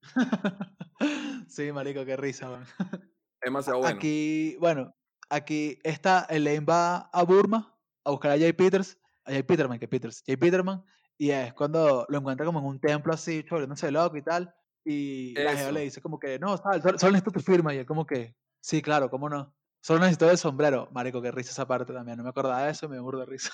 [1.48, 2.62] sí, marico, qué risa, man.
[2.62, 3.00] es
[3.42, 3.96] demasiado bueno.
[3.96, 4.94] Aquí, bueno,
[5.28, 9.88] aquí está, Elaine va a Burma a buscar a Jay Peters, a Jay Peterman, que
[9.88, 10.84] Peters, Jay Peterman,
[11.16, 14.54] y es cuando lo encuentra como en un templo así, volviéndose loco y tal,
[14.84, 15.72] y la jeva Eso.
[15.72, 18.36] le dice como que, no, sal, solo, solo necesito tu firma, y él como que,
[18.60, 22.24] sí, claro, cómo no, solo necesito el sombrero, marico, qué risa esa parte también, no
[22.24, 23.52] me acordaba de eso, me burro de risa.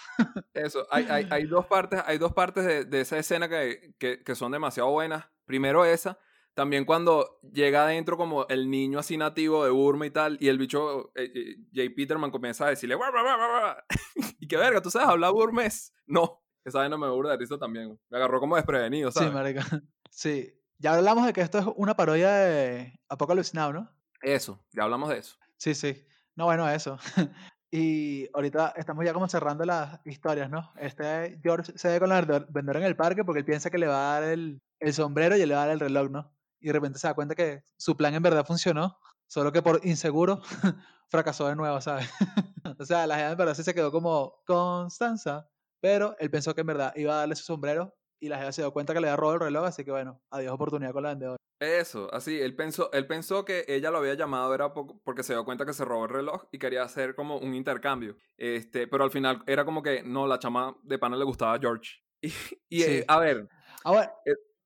[0.54, 4.22] Eso, hay, hay, hay dos partes, hay dos partes de, de esa escena que, que,
[4.22, 5.24] que son demasiado buenas.
[5.44, 6.18] Primero esa,
[6.54, 10.58] también cuando llega adentro como el niño así nativo de Burma y tal, y el
[10.58, 13.74] bicho, eh, eh, Jay Peterman comienza a decirle, "Guau, guau, guau, guau, guau".
[14.40, 15.94] y que verga, ¿tú sabes hablar burmés?
[16.06, 17.98] No, esa vaina me burda de risa también.
[18.10, 19.30] Me agarró como desprevenido, ¿sabes?
[19.30, 19.60] Sí, marico,
[20.10, 20.52] sí.
[20.78, 23.90] Ya hablamos de que esto es una parodia de Apocalypse Now, ¿no?
[24.22, 25.36] Eso, ya hablamos de eso.
[25.56, 26.06] Sí, sí.
[26.36, 26.98] No, bueno, eso.
[27.72, 30.72] Y ahorita estamos ya como cerrando las historias, ¿no?
[30.76, 33.78] Este George se ve con la vende- vendedora en el parque porque él piensa que
[33.78, 36.10] le va a dar el, el sombrero y él le va a dar el reloj,
[36.10, 36.34] ¿no?
[36.60, 39.80] Y de repente se da cuenta que su plan en verdad funcionó, solo que por
[39.84, 40.40] inseguro
[41.08, 42.08] fracasó de nuevo, ¿sabes?
[42.78, 45.48] o sea, la gente en verdad sí se quedó como Constanza,
[45.80, 48.62] pero él pensó que en verdad iba a darle su sombrero y la gente se
[48.62, 51.08] dio cuenta que le había robado el reloj, así que bueno, adiós oportunidad con la
[51.10, 51.36] vendedora.
[51.58, 55.34] Eso, así, él pensó, él pensó que ella lo había llamado era po- porque se
[55.34, 58.16] dio cuenta que se robó el reloj y quería hacer como un intercambio.
[58.38, 61.58] Este, pero al final era como que no, la chama de pana le gustaba a
[61.58, 61.96] George.
[62.22, 62.90] Y, y, Sí.
[63.00, 63.48] eh, a ver,
[63.84, 64.14] Ahora,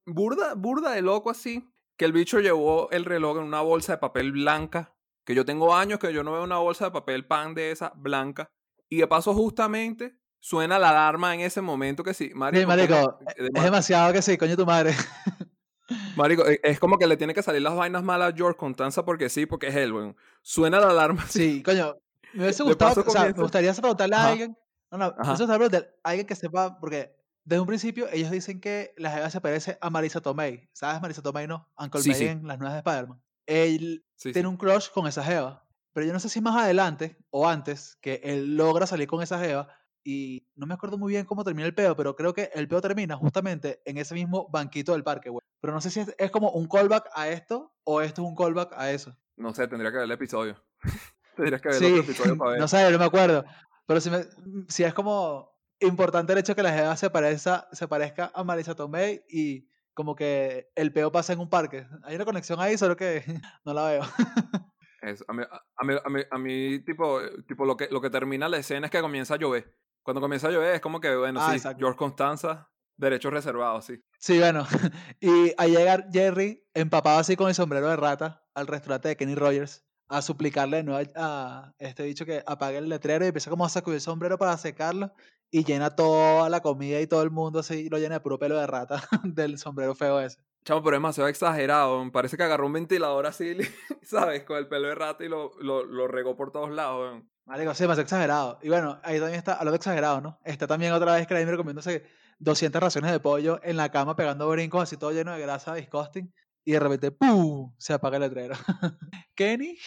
[0.07, 1.65] burda, burda de loco así,
[1.97, 5.75] que el bicho llevó el reloj en una bolsa de papel blanca, que yo tengo
[5.75, 8.51] años que yo no veo una bolsa de papel pan de esa blanca,
[8.89, 12.61] y de paso justamente suena la alarma en ese momento que sí, marico.
[12.61, 14.95] sí, marico, como- es de ma- demasiado que sí, coño tu madre.
[16.17, 19.05] marico, eh, es como que le tiene que salir las vainas malas a George Constanza
[19.05, 20.17] porque sí, porque es él, weón.
[20.43, 21.25] Suena la alarma.
[21.29, 21.97] Sí, coño.
[22.33, 24.59] Me hubiese gustado, o sea, me gustaría preguntarle a alguien.
[24.91, 27.15] No, no, me gustaría preguntarle a alguien que sepa, porque
[27.45, 30.69] desde un principio ellos dicen que la jeva se parece a Marisa Tomei.
[30.73, 31.69] ¿Sabes Marisa Tomei, no?
[31.79, 32.27] Uncle Sí, May sí.
[32.27, 33.23] en las nuevas de Spider-Man.
[33.47, 35.67] Él Sí, tiene un crush con esa jeva.
[35.93, 39.39] Pero yo no sé si más adelante o antes que él logra salir con esa
[39.39, 39.69] jeva.
[40.07, 42.81] Y no me acuerdo muy bien cómo termina el peo, pero creo que el peo
[42.83, 45.41] termina justamente en ese mismo banquito del parque, güey.
[45.61, 48.35] Pero no sé si es, es como un callback a esto o esto es un
[48.37, 49.17] callback a eso.
[49.37, 50.63] No sé, tendría que ver el episodio.
[51.37, 52.61] Tendrías que ver Sí, otro episodio para ver.
[52.61, 53.45] no sé, no me acuerdo.
[53.87, 54.25] Pero si, me,
[54.69, 55.54] si es como
[55.87, 60.15] importante el hecho que la jeva se parezca, se parezca a Marisa Tomei y como
[60.17, 61.87] que el peo pasa en un parque.
[62.03, 63.23] Hay una conexión ahí, solo que
[63.65, 64.03] no la veo.
[65.03, 68.01] Eso, a, mí, a, a mí, a mí- a mí, tipo, tipo lo, que, lo
[68.01, 69.77] que termina la escena es que comienza a llover.
[70.03, 71.79] Cuando comienza a llover es como que, bueno, Ah, sí, exacto.
[71.79, 74.03] George Constanza, derechos reservados, sí.
[74.19, 74.67] Sí, bueno.
[75.21, 79.35] Y a llegar Jerry empapado así con el sombrero de rata al restaurante de Kenny
[79.35, 83.65] Rogers a suplicarle de nuevo a este bicho que apague el letrero y empieza como
[83.65, 85.13] a sacudir el sombrero para secarlo
[85.51, 88.59] y llena toda la comida y todo el mundo así lo llena de puro pelo
[88.59, 90.43] de rata del sombrero feo ese.
[90.65, 92.05] Chamo, pero es demasiado exagerado.
[92.05, 93.57] Me parece que agarró un ventilador así,
[94.03, 94.45] ¿sabes?
[94.45, 97.23] Con el pelo de rata y lo, lo, lo regó por todos lados.
[97.45, 98.59] Marico, sí, más exagerado.
[98.63, 100.41] Y bueno, ahí también está, hablando de exagerado, ¿no?
[100.45, 102.05] Está también otra vez Kramer comiéndose
[102.39, 106.33] 200 raciones de pollo en la cama, pegando brincos así todo lleno de grasa, disgusting.
[106.65, 107.75] Y de repente, ¡pum!
[107.79, 108.55] Se apaga el letrero.
[109.35, 109.79] Kenny.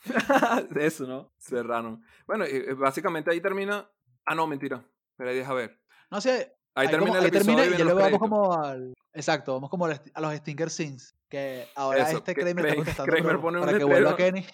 [0.80, 1.32] Eso, ¿no?
[1.38, 2.02] Serrano.
[2.26, 3.88] Bueno, eh, básicamente ahí termina.
[4.24, 4.84] Ah, no, mentira.
[5.16, 5.80] Pero ahí deja ver.
[6.10, 6.52] No sé.
[6.74, 8.92] Ahí, termina como- el ahí termina y luego vamos como al.
[9.14, 11.14] Exacto, vamos como a los Stinger Scenes.
[11.28, 14.46] Que ahora Eso, este que Kramer está contestando Kramer pone un para que vuelva letrero.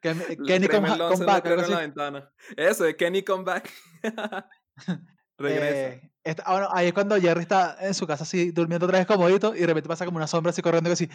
[0.00, 0.38] Kenny.
[0.46, 2.32] Kenny come, un back, la ventana.
[2.56, 3.68] Eso, de Kenny come back.
[5.38, 5.88] Regresa.
[5.94, 8.98] Eh, esta- ah, bueno, ahí es cuando Jerry está en su casa así durmiendo otra
[8.98, 11.08] vez comodito y de repente pasa como una sombra así corriendo que así.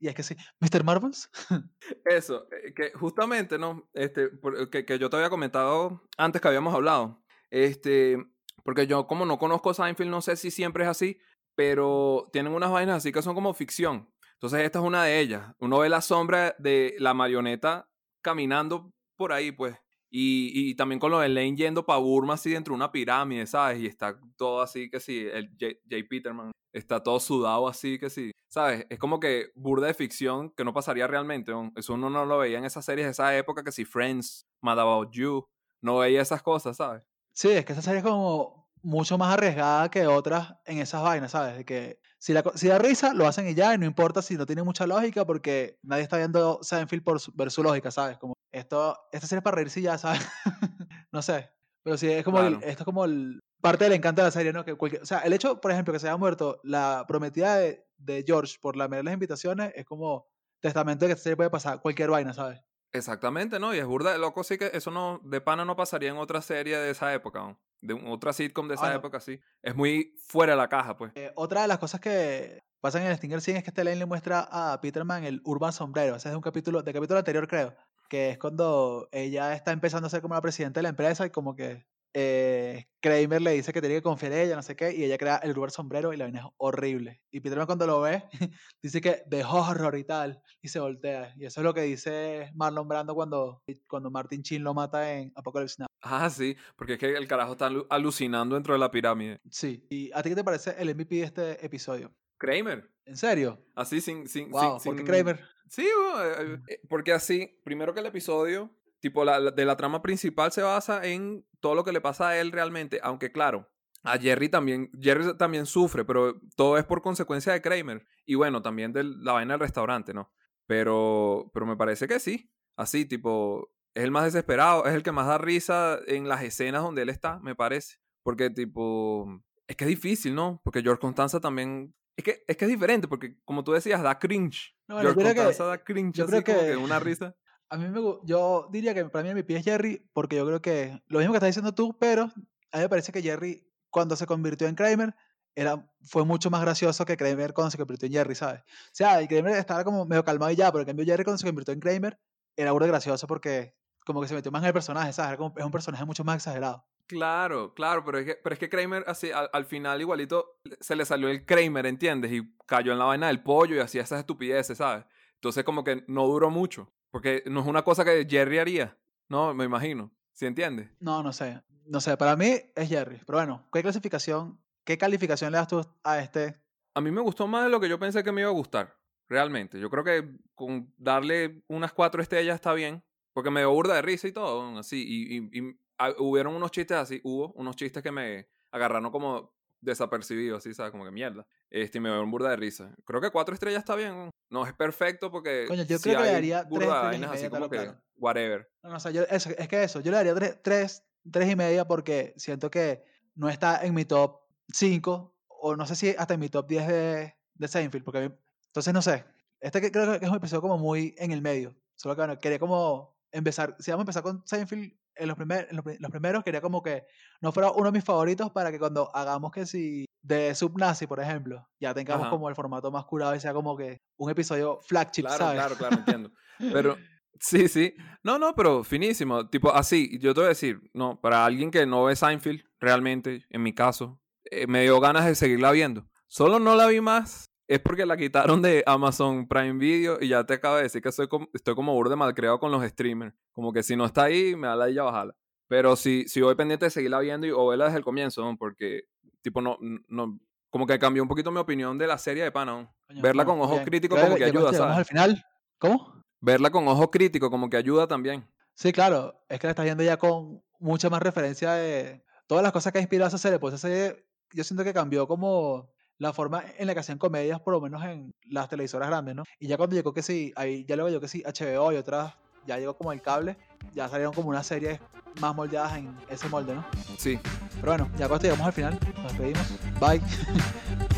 [0.00, 0.82] Y es que sí, Mr.
[0.84, 1.30] Marbles.
[2.04, 3.88] Eso, eh, que justamente, ¿no?
[3.94, 7.22] Este, por- que, que yo te había comentado antes que habíamos hablado.
[7.50, 8.16] Este,
[8.64, 11.18] porque yo como no conozco Seinfeld, no sé si siempre es así,
[11.54, 14.10] pero tienen unas vainas así que son como ficción.
[14.34, 15.54] Entonces esta es una de ellas.
[15.58, 17.88] Uno ve la sombra de la marioneta
[18.22, 19.76] caminando por ahí, pues.
[20.16, 23.80] Y, también con lo de Lane yendo para Burma así dentro de una pirámide, ¿sabes?
[23.80, 25.74] Y está todo así que sí, el J.
[25.90, 26.06] J.
[26.08, 28.86] Peterman está todo sudado así que sí, ¿sabes?
[28.90, 31.52] Es como que burda de ficción que no pasaría realmente.
[31.74, 34.78] Eso uno no lo veía en esas series de esa época que si Friends, Mad
[34.78, 35.48] About You,
[35.82, 37.02] no veía esas cosas, ¿sabes?
[37.32, 41.32] Sí, es que esa serie es como mucho más arriesgada que otras en esas vainas,
[41.32, 41.56] ¿sabes?
[41.56, 44.36] De que si, la, si da risa, lo hacen y ya, y no importa si
[44.36, 48.16] no tiene mucha lógica, porque nadie está viendo Seinfeld por ver su lógica, ¿sabes?
[48.18, 50.20] Como esto, esta serie es para reírse ya, ¿sabes?
[51.12, 51.50] no sé.
[51.82, 54.52] Pero sí, es como el- esto es como el, parte del encanto de la serie,
[54.52, 54.64] ¿no?
[54.64, 57.86] Que cualquier- o sea, el hecho, por ejemplo, que se haya muerto la prometida de,
[57.96, 60.26] de George por la las invitaciones es como
[60.60, 62.60] testamento de que esta serie puede pasar cualquier vaina, ¿sabes?
[62.92, 63.74] Exactamente, ¿no?
[63.74, 66.78] Y es burda loco, sí que eso no, de pana no pasaría en otra serie
[66.78, 67.60] de esa época, ¿no?
[67.80, 68.96] De un- otra sitcom de esa Ah, no.
[68.96, 69.40] época, sí.
[69.62, 71.12] Es muy fuera de la caja, pues.
[71.16, 73.96] Eh, otra de las cosas que pasan en el Stinger Scene es que este Lane
[73.96, 76.16] le muestra a Peterman el Urban Sombrero.
[76.16, 77.74] Ese es de un capítulo, de capítulo anterior, creo.
[78.14, 81.30] Que es cuando ella está empezando a ser como la presidenta de la empresa y
[81.30, 84.94] como que eh, Kramer le dice que tiene que confiar en ella, no sé qué,
[84.94, 87.20] y ella crea el Urban Sombrero y la vaina es horrible.
[87.32, 88.22] Y Peterman cuando lo ve,
[88.80, 91.34] dice que de horror y tal, y se voltea.
[91.36, 95.32] Y eso es lo que dice Marlon Brando cuando, cuando Martin Chin lo mata en
[95.34, 95.88] Apocalypse Now.
[96.02, 99.40] Ah, sí, porque es que el carajo está alu- alucinando dentro de la pirámide.
[99.50, 99.84] Sí.
[99.90, 102.14] ¿Y a ti qué te parece el MVP de este episodio?
[102.38, 102.88] Kramer.
[103.06, 103.58] ¿En serio?
[103.74, 104.28] Así sin...
[104.28, 105.40] sin, Wow, sin, ¿por qué sin- Kramer?
[105.68, 110.52] Sí, eh, eh, porque así, primero que el episodio, tipo, la- de la trama principal
[110.52, 113.68] se basa en todo lo que le pasa a él realmente, aunque claro,
[114.02, 118.06] a Jerry también, Jerry también sufre, pero todo es por consecuencia de Kramer.
[118.26, 120.30] Y bueno, también de la vaina del restaurante, ¿no?
[120.66, 125.12] Pero, pero me parece que sí, así, tipo, es el más desesperado, es el que
[125.12, 127.96] más da risa en las escenas donde él está, me parece.
[128.22, 129.26] Porque, tipo,
[129.66, 130.60] es que es difícil, ¿no?
[130.64, 131.94] Porque George Constanza también...
[132.16, 134.76] Es que, es que es diferente, porque como tú decías, da cringe.
[134.86, 137.34] No, bueno, yo creo que- da cringe, yo así creo como que- una risa.
[137.70, 140.62] A mí me yo diría que para mí mi pie es Jerry, porque yo creo
[140.62, 144.14] que lo mismo que estás diciendo tú, pero a mí me parece que Jerry, cuando
[144.16, 145.14] se convirtió en Kramer,
[145.56, 148.60] era, fue mucho más gracioso que Kramer cuando se convirtió en Jerry, ¿sabes?
[148.60, 151.38] O sea, el Kramer estaba como medio calmado y ya, pero en cambio Jerry cuando
[151.38, 152.20] se convirtió en Kramer
[152.56, 155.38] era de gracioso porque como que se metió más en el personaje, ¿sabes?
[155.38, 156.86] Como- es un personaje mucho más exagerado.
[157.06, 160.96] Claro, claro, pero es que, pero es que Kramer, así, al, al final igualito, se
[160.96, 162.32] le salió el Kramer, ¿entiendes?
[162.32, 165.04] Y cayó en la vaina del pollo y hacía esas estupideces, ¿sabes?
[165.34, 168.98] Entonces como que no duró mucho, porque no es una cosa que Jerry haría,
[169.28, 169.52] ¿no?
[169.52, 170.90] Me imagino, ¿sí entiendes?
[170.98, 175.52] No, no sé, no sé, para mí es Jerry, pero bueno, ¿qué clasificación, qué calificación
[175.52, 176.58] le das tú a este?
[176.94, 178.96] A mí me gustó más de lo que yo pensé que me iba a gustar,
[179.28, 179.78] realmente.
[179.78, 184.02] Yo creo que con darle unas cuatro estrellas está bien, porque me dio burda de
[184.02, 185.04] risa y todo, así.
[185.06, 185.76] Y, y- y,
[186.18, 190.90] hubieron unos chistes así, hubo unos chistes que me agarraron como desapercibidos, así, ¿sabes?
[190.92, 191.46] Como que mierda.
[191.70, 192.94] Este, y me dio burda de risa.
[193.04, 194.30] Creo que cuatro estrellas está bien.
[194.50, 195.66] No es perfecto porque.
[195.68, 197.76] Coño, yo creo que le daría tres estrellas así como que.
[197.76, 198.00] claro.
[198.16, 198.70] Whatever.
[198.82, 201.50] No, no, o sea, yo, eso- es que eso, yo le daría tres, tres, tres
[201.50, 204.40] y media porque siento que no está en mi top
[204.72, 208.28] 5 o no sé si hasta en mi top 10 de, de Seinfeld, porque a
[208.28, 208.34] mí-
[208.66, 209.24] entonces no sé,
[209.60, 212.38] este que creo que es un episodio como muy en el medio, solo que bueno,
[212.38, 216.10] quería como empezar, si vamos a empezar con Seinfeld en los, primer, en los, los
[216.10, 217.04] primeros, quería como que
[217.40, 221.20] no fuera uno de mis favoritos para que cuando hagamos que si de Subnazi, por
[221.20, 222.30] ejemplo, ya tengamos Ajá.
[222.30, 225.58] como el formato más curado y sea como que un episodio flagship, Claro, ¿sabes?
[225.60, 226.30] claro, claro, entiendo.
[226.72, 226.96] Pero,
[227.40, 227.94] sí, sí.
[228.22, 229.48] No, no, pero finísimo.
[229.48, 233.44] Tipo, así, yo te voy a decir, no, para alguien que no ve Seinfeld, realmente,
[233.50, 234.18] en mi caso,
[234.50, 236.06] eh, me dio ganas de seguirla viendo.
[236.26, 240.44] Solo no la vi más es porque la quitaron de Amazon Prime Video y ya
[240.44, 243.34] te acabo de decir que soy como, estoy como burde malcriado con los streamers.
[243.52, 245.34] Como que si no está ahí, me da la idea bajarla.
[245.66, 248.56] Pero si, si voy pendiente de seguirla viendo y, o verla desde el comienzo, ¿no?
[248.58, 249.04] porque
[249.40, 250.38] tipo no, no,
[250.70, 252.92] como que cambió un poquito mi opinión de la serie de Pana.
[253.22, 254.96] Verla con ojos críticos como que ayuda, ¿sabes?
[254.96, 255.44] al final.
[255.78, 256.22] ¿Cómo?
[256.40, 258.46] Verla con ojos críticos como que ayuda también.
[258.74, 259.40] Sí, claro.
[259.48, 262.98] Es que la estás viendo ya con mucha más referencia de todas las cosas que
[262.98, 263.58] ha inspirado esa serie.
[263.58, 267.60] Pues esa serie, yo siento que cambió como la forma en la que hacían comedias,
[267.60, 269.42] por lo menos en las televisoras grandes, ¿no?
[269.58, 272.34] Y ya cuando llegó que sí, ahí ya luego llegó que sí, HBO y otras,
[272.66, 273.56] ya llegó como el cable,
[273.92, 275.00] ya salieron como unas series
[275.40, 276.84] más moldeadas en ese molde, ¿no?
[277.18, 277.38] Sí.
[277.80, 279.66] Pero bueno, ya cuando llegamos al final, nos despedimos.
[280.00, 280.22] Bye.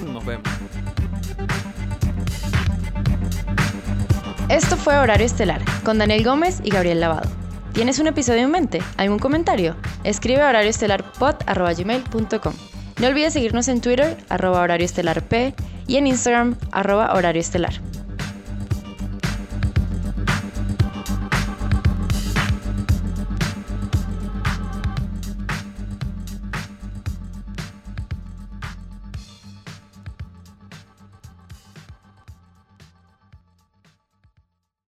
[0.12, 0.47] Nos vemos.
[4.49, 7.28] Esto fue Horario Estelar, con Daniel Gómez y Gabriel Lavado.
[7.72, 8.80] ¿Tienes un episodio en mente?
[8.97, 9.76] ¿Algún comentario?
[10.05, 12.76] Escribe a horarioestelarpod.com.
[13.01, 15.55] No olvides seguirnos en Twitter, arroba horario estelar P,
[15.86, 17.74] y en Instagram, arroba horario estelar.